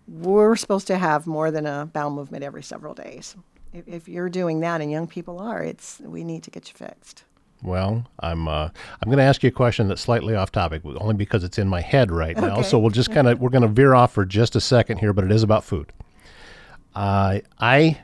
we're 0.07 0.55
supposed 0.55 0.87
to 0.87 0.97
have 0.97 1.27
more 1.27 1.51
than 1.51 1.65
a 1.65 1.89
bowel 1.91 2.11
movement 2.11 2.43
every 2.43 2.63
several 2.63 2.93
days. 2.93 3.35
If, 3.73 3.87
if 3.87 4.07
you're 4.07 4.29
doing 4.29 4.59
that, 4.61 4.81
and 4.81 4.91
young 4.91 5.07
people 5.07 5.39
are, 5.39 5.63
it's 5.63 6.01
we 6.03 6.23
need 6.23 6.43
to 6.43 6.51
get 6.51 6.67
you 6.67 6.75
fixed. 6.75 7.23
Well, 7.63 8.05
I'm 8.19 8.47
uh, 8.47 8.69
I'm 9.01 9.05
going 9.05 9.17
to 9.17 9.23
ask 9.23 9.43
you 9.43 9.49
a 9.49 9.51
question 9.51 9.87
that's 9.87 10.01
slightly 10.01 10.35
off 10.35 10.51
topic, 10.51 10.81
only 10.83 11.13
because 11.13 11.43
it's 11.43 11.57
in 11.57 11.67
my 11.67 11.81
head 11.81 12.11
right 12.11 12.35
now. 12.35 12.53
Okay. 12.57 12.63
So 12.63 12.79
we'll 12.79 12.89
just 12.89 13.11
kind 13.11 13.27
of 13.27 13.39
we're 13.39 13.49
going 13.49 13.61
to 13.61 13.67
veer 13.67 13.93
off 13.93 14.13
for 14.13 14.25
just 14.25 14.55
a 14.55 14.61
second 14.61 14.97
here, 14.97 15.13
but 15.13 15.23
it 15.23 15.31
is 15.31 15.43
about 15.43 15.63
food. 15.63 15.93
Uh, 16.95 17.39
I 17.59 17.99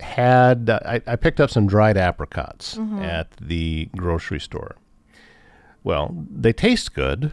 had 0.00 0.68
I, 0.70 1.00
I 1.06 1.16
picked 1.16 1.40
up 1.40 1.50
some 1.50 1.66
dried 1.66 1.96
apricots 1.96 2.78
at 3.00 3.30
the 3.36 3.88
grocery 3.96 4.40
store. 4.40 4.76
Well, 5.84 6.14
they 6.30 6.52
taste 6.52 6.94
good, 6.94 7.32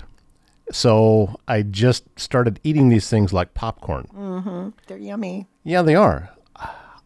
so 0.72 1.40
I 1.48 1.62
just 1.62 2.04
started 2.20 2.60
eating 2.64 2.90
these 2.90 3.10
things 3.10 3.34
like 3.34 3.54
popcorn. 3.54 4.08
Mm-hmm. 4.14 4.70
They're 4.88 4.98
yummy. 4.98 5.48
Yeah, 5.64 5.82
they 5.82 5.96
are. 5.96 6.30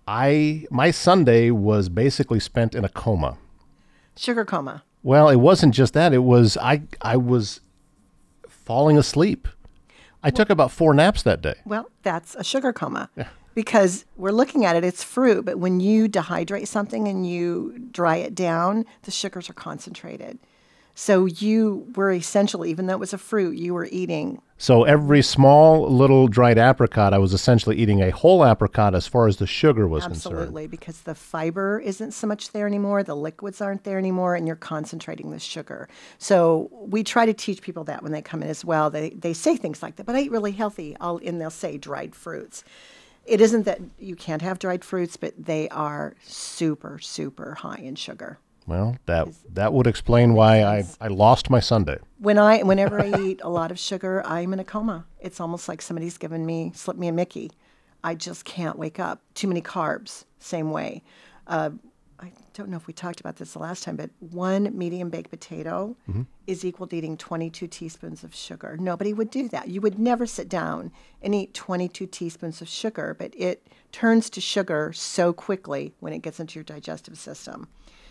I 0.08 0.65
my 0.72 0.91
Sunday 0.91 1.52
was 1.52 1.89
basically 1.89 2.39
spent 2.39 2.74
in 2.76 2.86
a 2.86 2.89
coma. 2.89 3.38
Sugar 4.15 4.46
coma. 4.46 4.84
Well, 5.04 5.30
it 5.30 5.38
wasn't 5.38 5.74
just 5.74 5.93
that. 5.93 6.13
It 6.13 6.24
was 6.24 6.58
I 6.58 6.84
I 7.02 7.17
was 7.17 7.60
falling 8.48 8.98
asleep. 8.98 9.48
I 10.24 10.30
took 10.30 10.50
about 10.50 10.72
four 10.72 10.93
naps 10.93 11.24
that 11.24 11.41
day. 11.41 11.56
Well, 11.65 11.89
that's 12.04 12.36
a 12.36 12.43
sugar 12.43 12.74
coma. 12.74 13.10
Yeah. 13.15 13.28
Because 13.54 14.06
we're 14.17 14.32
looking 14.32 14.65
at 14.65 14.76
it, 14.76 14.84
it's 14.84 15.04
fruit, 15.04 15.46
but 15.46 15.58
when 15.58 15.80
you 15.80 16.08
dehydrate 16.08 16.67
something 16.67 17.08
and 17.08 17.28
you 17.28 17.88
dry 17.91 18.17
it 18.17 18.36
down, 18.36 18.86
the 19.04 19.12
sugars 19.12 19.50
are 19.50 19.54
concentrated. 19.54 20.38
So 20.99 21.27
you 21.27 21.93
were 21.95 22.12
essentially, 22.12 22.71
even 22.71 22.88
though 22.88 22.93
it 22.93 22.99
was 22.99 23.13
a 23.13 23.19
fruit, 23.19 23.55
you 23.55 23.75
were 23.75 23.88
eating. 23.91 24.41
So 24.57 24.83
every 24.83 25.21
small 25.21 25.88
little 25.88 26.27
dried 26.27 26.57
apricot, 26.57 27.13
I 27.13 27.19
was 27.19 27.33
essentially 27.33 27.75
eating 27.75 28.01
a 28.01 28.10
whole 28.10 28.43
apricot 28.43 28.95
as 28.95 29.05
far 29.05 29.27
as 29.27 29.38
the 29.38 29.45
sugar 29.45 29.88
was 29.88 30.05
concerned. 30.05 30.33
Absolutely, 30.38 30.65
because 30.65 31.01
the 31.01 31.13
fiber 31.13 31.79
isn't 31.79 32.13
so 32.13 32.25
much 32.25 32.51
there 32.51 32.65
anymore, 32.65 33.03
the 33.03 33.15
liquids 33.15 33.62
aren't 33.62 33.83
there 33.83 33.99
anymore, 33.99 34.33
and 34.33 34.47
you're 34.47 34.55
concentrating 34.55 35.29
the 35.29 35.38
sugar. 35.38 35.88
So 36.17 36.71
we 36.71 37.03
try 37.03 37.27
to 37.27 37.33
teach 37.33 37.62
people 37.62 37.83
that 37.83 38.01
when 38.01 38.12
they 38.12 38.23
come 38.23 38.41
in 38.41 38.49
as 38.49 38.65
well. 38.65 38.89
They 38.89 39.12
they 39.12 39.33
say 39.33 39.55
things 39.55 39.83
like 39.83 39.97
that, 39.97 40.07
but 40.07 40.15
I 40.15 40.21
eat 40.21 40.31
really 40.31 40.51
healthy. 40.51 40.97
I'll 40.99 41.17
and 41.23 41.39
they'll 41.39 41.51
say 41.51 41.77
dried 41.77 42.15
fruits. 42.15 42.63
It 43.23 43.39
isn't 43.39 43.65
that 43.65 43.81
you 43.99 44.15
can't 44.15 44.41
have 44.41 44.57
dried 44.57 44.83
fruits, 44.83 45.15
but 45.15 45.36
they 45.38 45.69
are 45.69 46.15
super 46.23 46.97
super 46.97 47.53
high 47.53 47.81
in 47.83 47.93
sugar. 47.93 48.39
Well, 48.67 48.97
that 49.06 49.30
that 49.53 49.71
would 49.71 49.88
explain 49.88 50.34
why 50.34 50.62
I, 50.62 50.86
I 50.99 51.08
lost 51.08 51.49
my 51.49 51.62
Sunday. 51.62 51.97
When 52.19 52.38
I 52.38 52.62
whenever 52.63 53.01
I 53.01 53.19
eat 53.23 53.39
a 53.41 53.49
lot 53.49 53.71
of 53.71 53.80
sugar, 53.80 54.21
I'm 54.25 54.51
in 54.53 54.60
a 54.60 54.65
coma. 54.65 55.06
It's 55.19 55.39
almost 55.39 55.69
like 55.69 55.82
somebody's 55.82 56.17
given 56.17 56.45
me 56.45 56.73
slipped 56.75 56.99
me 56.99 57.08
a 57.08 57.13
Mickey. 57.13 57.51
I 58.03 58.13
just 58.13 58.45
can't 58.45 58.77
wake 58.77 58.99
up. 58.99 59.21
Too 59.34 59.47
many 59.47 59.62
carbs, 59.62 60.25
same 60.39 60.71
way. 60.71 61.01
Uh, 61.47 61.71
I 62.19 62.32
don't 62.53 62.69
know 62.69 62.77
if 62.77 62.88
we 62.88 62.93
talked 62.93 63.19
about 63.19 63.38
this 63.38 63.53
the 63.53 63.60
last 63.60 63.84
time, 63.84 63.95
but 63.95 64.10
one 64.19 64.75
medium 64.77 65.10
baked 65.10 65.30
potato 65.30 65.95
is 66.47 66.65
equal 66.65 66.88
to 66.88 66.95
eating 66.95 67.15
22 67.15 67.67
teaspoons 67.67 68.23
of 68.23 68.34
sugar. 68.34 68.75
Nobody 68.80 69.13
would 69.13 69.30
do 69.30 69.47
that. 69.49 69.67
You 69.67 69.82
would 69.82 69.99
never 69.99 70.25
sit 70.25 70.49
down 70.49 70.91
and 71.21 71.36
eat 71.36 71.53
22 71.53 72.08
teaspoons 72.08 72.60
of 72.60 72.67
sugar, 72.67 73.15
but 73.17 73.34
it 73.36 73.67
turns 73.91 74.32
to 74.32 74.41
sugar 74.41 74.91
so 74.93 75.32
quickly 75.32 75.93
when 75.99 76.12
it 76.12 76.23
gets 76.23 76.39
into 76.39 76.56
your 76.56 76.63
digestive 76.63 77.19
system. 77.19 77.67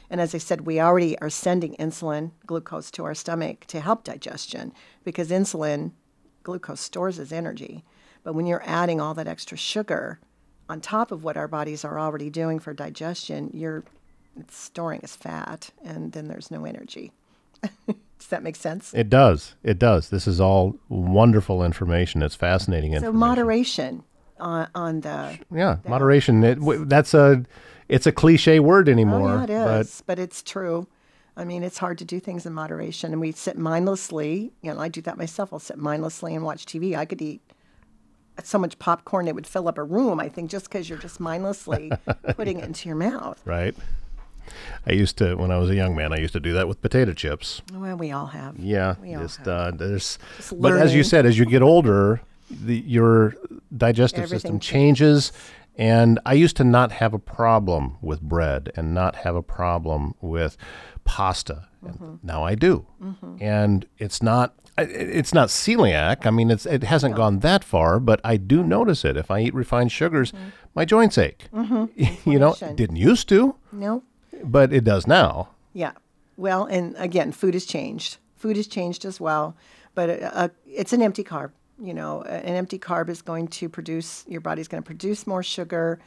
And 0.09 0.21
as 0.21 0.35
I 0.35 0.39
said, 0.39 0.63
we 0.63 0.81
already 0.81 1.19
are 1.19 1.31
sending 1.31 1.75
insulin, 1.77 2.33
glucose 2.47 2.91
to 2.93 3.05
our 3.05 3.15
stomach 3.15 3.65
to 3.67 3.81
help 3.81 4.05
digestion 4.05 4.73
because 5.05 5.31
insulin, 5.31 5.93
glucose 6.43 6.81
stores 6.81 7.19
as 7.19 7.33
energy. 7.33 7.85
But 8.23 8.35
when 8.35 8.47
you're 8.47 8.63
adding 8.65 9.01
all 9.01 9.15
that 9.15 9.29
extra 9.29 9.57
sugar 9.57 10.21
on 10.69 10.81
top 10.81 11.11
of 11.11 11.25
what 11.25 11.37
our 11.37 11.49
bodies 11.49 11.85
are 11.85 11.99
already 11.99 12.31
doing 12.31 12.59
for 12.59 12.73
digestion, 12.73 13.51
you're 13.53 13.85
it's 14.39 14.57
storing 14.57 15.01
as 15.03 15.17
fat, 15.17 15.71
and 15.83 16.13
then 16.13 16.29
there's 16.29 16.51
no 16.51 16.67
energy. 16.67 17.13
Does 17.87 18.29
that 18.29 18.43
make 18.43 18.57
sense? 18.57 18.93
It 18.93 19.09
does. 19.09 19.55
It 19.63 19.79
does. 19.79 20.11
This 20.11 20.27
is 20.27 20.41
all 20.41 20.77
wonderful 20.89 21.65
information. 21.65 22.23
It's 22.23 22.35
fascinating 22.35 22.93
information. 22.93 23.15
So 23.15 23.19
moderation 23.19 24.05
on, 24.39 24.69
on 24.75 25.01
the 25.01 25.39
yeah, 25.53 25.77
moderation. 25.87 26.43
It, 26.45 26.57
w- 26.57 26.85
that's 26.85 27.15
a 27.15 27.45
it's 27.89 28.07
a 28.07 28.13
cliche 28.13 28.61
word 28.61 28.89
anymore. 28.89 29.31
Oh, 29.31 29.37
yeah, 29.37 29.45
it 29.45 29.81
is, 29.81 30.03
but 30.07 30.17
but, 30.17 30.23
it's 30.23 30.43
true. 30.43 30.87
I 31.37 31.45
mean, 31.45 31.63
it's 31.63 31.79
hard 31.79 31.99
to 31.99 32.05
do 32.05 32.19
things 32.19 32.47
in 32.47 32.53
moderation, 32.55 33.13
and 33.13 33.21
we 33.21 33.33
sit 33.33 33.59
mindlessly. 33.59 34.53
You 34.63 34.73
know, 34.73 34.81
I 34.81 34.89
do 34.89 35.03
that 35.03 35.19
myself. 35.19 35.53
I'll 35.53 35.59
sit 35.59 35.77
mindlessly 35.79 36.35
and 36.35 36.45
watch 36.45 36.65
TV. 36.65 36.97
I 36.97 37.05
could 37.05 37.21
eat 37.21 37.43
so 38.43 38.59
much 38.59 38.79
popcorn 38.79 39.29
it 39.29 39.35
would 39.35 39.47
fill 39.47 39.69
up 39.69 39.79
a 39.79 39.83
room. 39.85 40.19
I 40.21 40.29
think 40.29 40.51
just 40.51 40.67
because 40.67 40.89
you're 40.89 40.99
just 40.99 41.21
mindlessly 41.21 41.93
putting 42.37 42.59
it 42.59 42.65
into 42.65 42.89
your 42.89 42.97
mouth. 42.97 43.41
right. 43.45 43.75
I 44.87 44.93
used 44.93 45.19
to 45.19 45.35
when 45.35 45.51
I 45.51 45.59
was 45.59 45.71
a 45.71 45.75
young 45.75 45.97
man. 45.97 46.13
I 46.13 46.19
used 46.19 46.33
to 46.35 46.41
do 46.41 46.53
that 46.53 46.69
with 46.69 46.81
potato 46.81 47.13
chips. 47.13 47.63
Well, 47.73 47.97
we 47.97 48.13
all 48.13 48.27
have. 48.27 48.57
Yeah, 48.59 48.95
We 49.03 49.15
all 49.15 49.23
just 49.23 49.39
have. 49.39 49.49
uh, 49.49 49.71
there's. 49.73 50.19
Just 50.37 50.61
But 50.61 50.75
as 50.75 50.95
you 50.95 51.03
said, 51.03 51.27
as 51.27 51.37
you 51.37 51.45
get 51.47 51.63
older, 51.63 52.21
the, 52.51 52.77
your 52.87 53.35
digestive 53.77 54.25
Everything 54.25 54.39
system 54.41 54.61
changes. 54.61 55.33
And 55.79 56.19
I 56.25 56.33
used 56.33 56.57
to 56.57 56.65
not 56.65 56.93
have 56.93 57.13
a 57.13 57.19
problem 57.19 57.99
with 58.01 58.23
bread 58.23 58.73
and 58.77 58.95
not 58.95 59.17
have 59.17 59.37
a 59.37 59.43
problem 59.43 60.15
with 60.23 60.57
pasta. 61.05 61.69
Mm-hmm. 61.85 62.05
And 62.05 62.25
now 62.25 62.45
I 62.45 62.55
do, 62.55 62.87
and 63.41 63.87
it's 63.99 64.23
not 64.23 64.55
it's 64.79 65.35
not 65.35 65.49
celiac. 65.49 66.25
I 66.27 66.31
mean, 66.31 66.51
it's 66.51 66.65
it 66.67 66.83
hasn't 66.85 67.15
gone 67.15 67.41
that 67.41 67.63
far, 67.63 68.01
but 68.01 68.21
I 68.25 68.39
do 68.39 68.63
notice 68.65 69.05
it. 69.05 69.17
If 69.19 69.31
I 69.31 69.41
eat 69.41 69.55
refined 69.55 69.93
sugars, 69.93 70.33
my 70.75 70.85
joints 70.87 71.19
ache. 71.19 71.45
you 71.53 72.39
know, 72.39 72.53
Mm-hmm. 72.53 72.75
Didn't 72.75 72.97
used 72.97 73.29
to, 73.29 73.55
No. 73.71 74.03
but 74.43 74.73
it 74.73 74.83
does 74.85 75.07
now. 75.07 75.51
Yeah. 75.75 75.93
Well, 76.39 76.65
and 76.65 76.95
again, 76.99 77.33
food 77.33 77.55
has 77.55 77.67
changed. 77.67 78.17
Food 78.35 78.57
has 78.57 78.67
changed 78.67 79.05
as 79.05 79.21
well, 79.21 79.57
but 79.95 80.09
uh, 80.23 80.49
it's 80.67 80.93
an 80.95 81.03
empty 81.03 81.23
carb. 81.23 81.51
You 81.79 81.95
know, 81.95 82.23
an 82.23 82.55
empty 82.55 82.79
carb 82.79 83.09
is 83.09 83.23
going 83.23 83.49
to 83.49 83.69
produce, 83.69 84.25
your 84.27 84.41
body's 84.41 84.69
going 84.69 84.83
to 84.83 84.87
produce 84.87 85.27
more 85.27 85.43
sugar. 85.43 85.99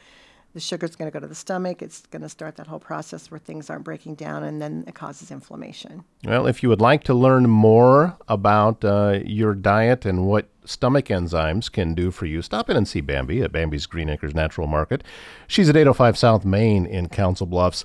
The 0.52 0.60
sugar's 0.60 0.96
going 0.96 1.08
to 1.08 1.12
go 1.12 1.20
to 1.20 1.28
the 1.28 1.34
stomach. 1.34 1.80
It's 1.80 2.06
going 2.06 2.22
to 2.22 2.28
start 2.28 2.56
that 2.56 2.66
whole 2.66 2.80
process 2.80 3.30
where 3.30 3.38
things 3.38 3.70
aren't 3.70 3.84
breaking 3.84 4.16
down, 4.16 4.42
and 4.42 4.60
then 4.60 4.82
it 4.88 4.96
causes 4.96 5.30
inflammation. 5.30 6.02
Well, 6.24 6.48
if 6.48 6.64
you 6.64 6.68
would 6.68 6.80
like 6.80 7.04
to 7.04 7.14
learn 7.14 7.48
more 7.48 8.18
about 8.26 8.84
uh, 8.84 9.20
your 9.24 9.54
diet 9.54 10.04
and 10.04 10.26
what 10.26 10.48
stomach 10.64 11.06
enzymes 11.06 11.70
can 11.70 11.94
do 11.94 12.10
for 12.10 12.26
you, 12.26 12.42
stop 12.42 12.68
in 12.68 12.76
and 12.76 12.88
see 12.88 13.00
Bambi 13.00 13.42
at 13.42 13.52
Bambi's 13.52 13.86
Green 13.86 14.08
Acres 14.08 14.34
Natural 14.34 14.66
Market. 14.66 15.04
She's 15.46 15.68
at 15.68 15.76
805 15.76 16.18
South 16.18 16.44
Main 16.44 16.84
in 16.84 17.08
Council 17.08 17.46
Bluffs. 17.46 17.84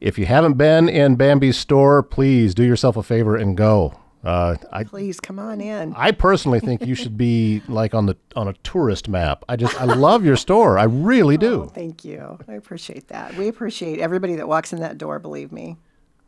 If 0.00 0.16
you 0.16 0.26
haven't 0.26 0.54
been 0.54 0.88
in 0.88 1.16
Bambi's 1.16 1.56
store, 1.56 2.04
please 2.04 2.54
do 2.54 2.62
yourself 2.62 2.96
a 2.96 3.02
favor 3.02 3.34
and 3.34 3.56
go. 3.56 3.98
Uh, 4.26 4.56
I, 4.72 4.82
Please 4.82 5.20
come 5.20 5.38
on 5.38 5.60
in. 5.60 5.94
I 5.96 6.10
personally 6.10 6.58
think 6.58 6.84
you 6.84 6.96
should 6.96 7.16
be 7.16 7.62
like 7.68 7.94
on 7.94 8.06
the 8.06 8.16
on 8.34 8.48
a 8.48 8.54
tourist 8.64 9.08
map. 9.08 9.44
I 9.48 9.54
just 9.54 9.80
I 9.80 9.84
love 9.84 10.24
your 10.24 10.36
store. 10.36 10.78
I 10.78 10.84
really 10.84 11.36
do. 11.36 11.70
Thank 11.72 12.04
you. 12.04 12.38
I 12.48 12.54
appreciate 12.54 13.06
that. 13.08 13.36
We 13.36 13.46
appreciate 13.46 14.00
everybody 14.00 14.34
that 14.34 14.48
walks 14.48 14.72
in 14.72 14.80
that 14.80 14.98
door, 14.98 15.20
believe 15.20 15.52
me. 15.52 15.76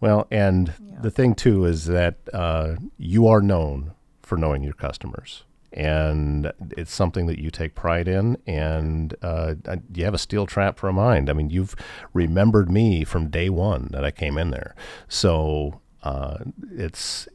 Well, 0.01 0.29
and 0.31 0.73
the 1.03 1.11
thing 1.11 1.35
too 1.35 1.65
is 1.65 1.87
that 1.87 2.17
uh, 2.33 2.77
you 2.99 3.27
are 3.27 3.41
known 3.43 3.95
for 4.23 4.39
knowing 4.39 4.63
your 4.63 4.75
customers, 4.75 5.43
and 5.73 6.53
it's 6.77 6.95
something 6.95 7.27
that 7.27 7.41
you 7.41 7.51
take 7.51 7.75
pride 7.75 8.07
in. 8.07 8.39
And 8.47 9.17
uh, 9.23 9.57
you 9.93 10.05
have 10.05 10.15
a 10.15 10.19
steel 10.19 10.47
trap 10.47 10.79
for 10.79 10.89
a 10.89 10.93
mind. 10.93 11.29
I 11.29 11.33
mean, 11.33 11.51
you've 11.51 11.75
remembered 12.13 12.71
me 12.71 13.03
from 13.03 13.29
day 13.29 13.49
one 13.49 13.89
that 13.91 14.05
I 14.05 14.13
came 14.13 14.39
in 14.39 14.51
there, 14.51 14.77
so 15.09 15.81
uh, 16.05 16.39
it's 16.71 17.27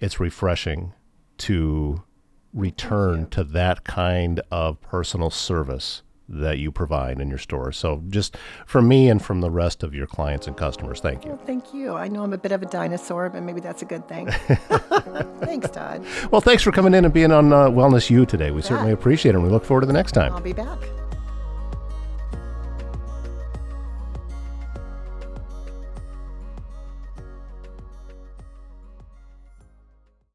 it's 0.00 0.20
refreshing 0.20 0.92
to 1.38 2.02
return 2.52 3.28
to 3.30 3.44
that 3.44 3.84
kind 3.84 4.40
of 4.50 4.80
personal 4.80 5.30
service 5.30 6.02
that 6.28 6.58
you 6.58 6.70
provide 6.70 7.20
in 7.20 7.28
your 7.28 7.38
store. 7.38 7.72
So, 7.72 8.02
just 8.08 8.36
from 8.66 8.86
me 8.86 9.08
and 9.08 9.22
from 9.22 9.40
the 9.40 9.50
rest 9.50 9.82
of 9.82 9.94
your 9.94 10.06
clients 10.06 10.46
and 10.46 10.56
customers, 10.56 11.00
thank 11.00 11.24
you. 11.24 11.30
Well, 11.30 11.40
thank 11.46 11.72
you. 11.72 11.94
I 11.94 12.08
know 12.08 12.22
I'm 12.22 12.34
a 12.34 12.38
bit 12.38 12.52
of 12.52 12.62
a 12.62 12.66
dinosaur, 12.66 13.30
but 13.30 13.42
maybe 13.42 13.60
that's 13.60 13.82
a 13.82 13.86
good 13.86 14.06
thing. 14.08 14.30
Thanks, 15.40 15.70
Todd. 15.70 16.04
Well, 16.30 16.42
thanks 16.42 16.62
for 16.62 16.72
coming 16.72 16.92
in 16.92 17.06
and 17.06 17.14
being 17.14 17.32
on 17.32 17.52
uh, 17.52 17.68
Wellness 17.68 18.10
U 18.10 18.26
today. 18.26 18.50
We 18.50 18.60
certainly 18.60 18.92
appreciate 18.92 19.30
it, 19.30 19.36
and 19.36 19.44
we 19.44 19.50
look 19.50 19.64
forward 19.64 19.80
to 19.82 19.86
the 19.86 19.94
next 19.94 20.12
time. 20.12 20.34
I'll 20.34 20.40
be 20.40 20.52
back. 20.52 20.78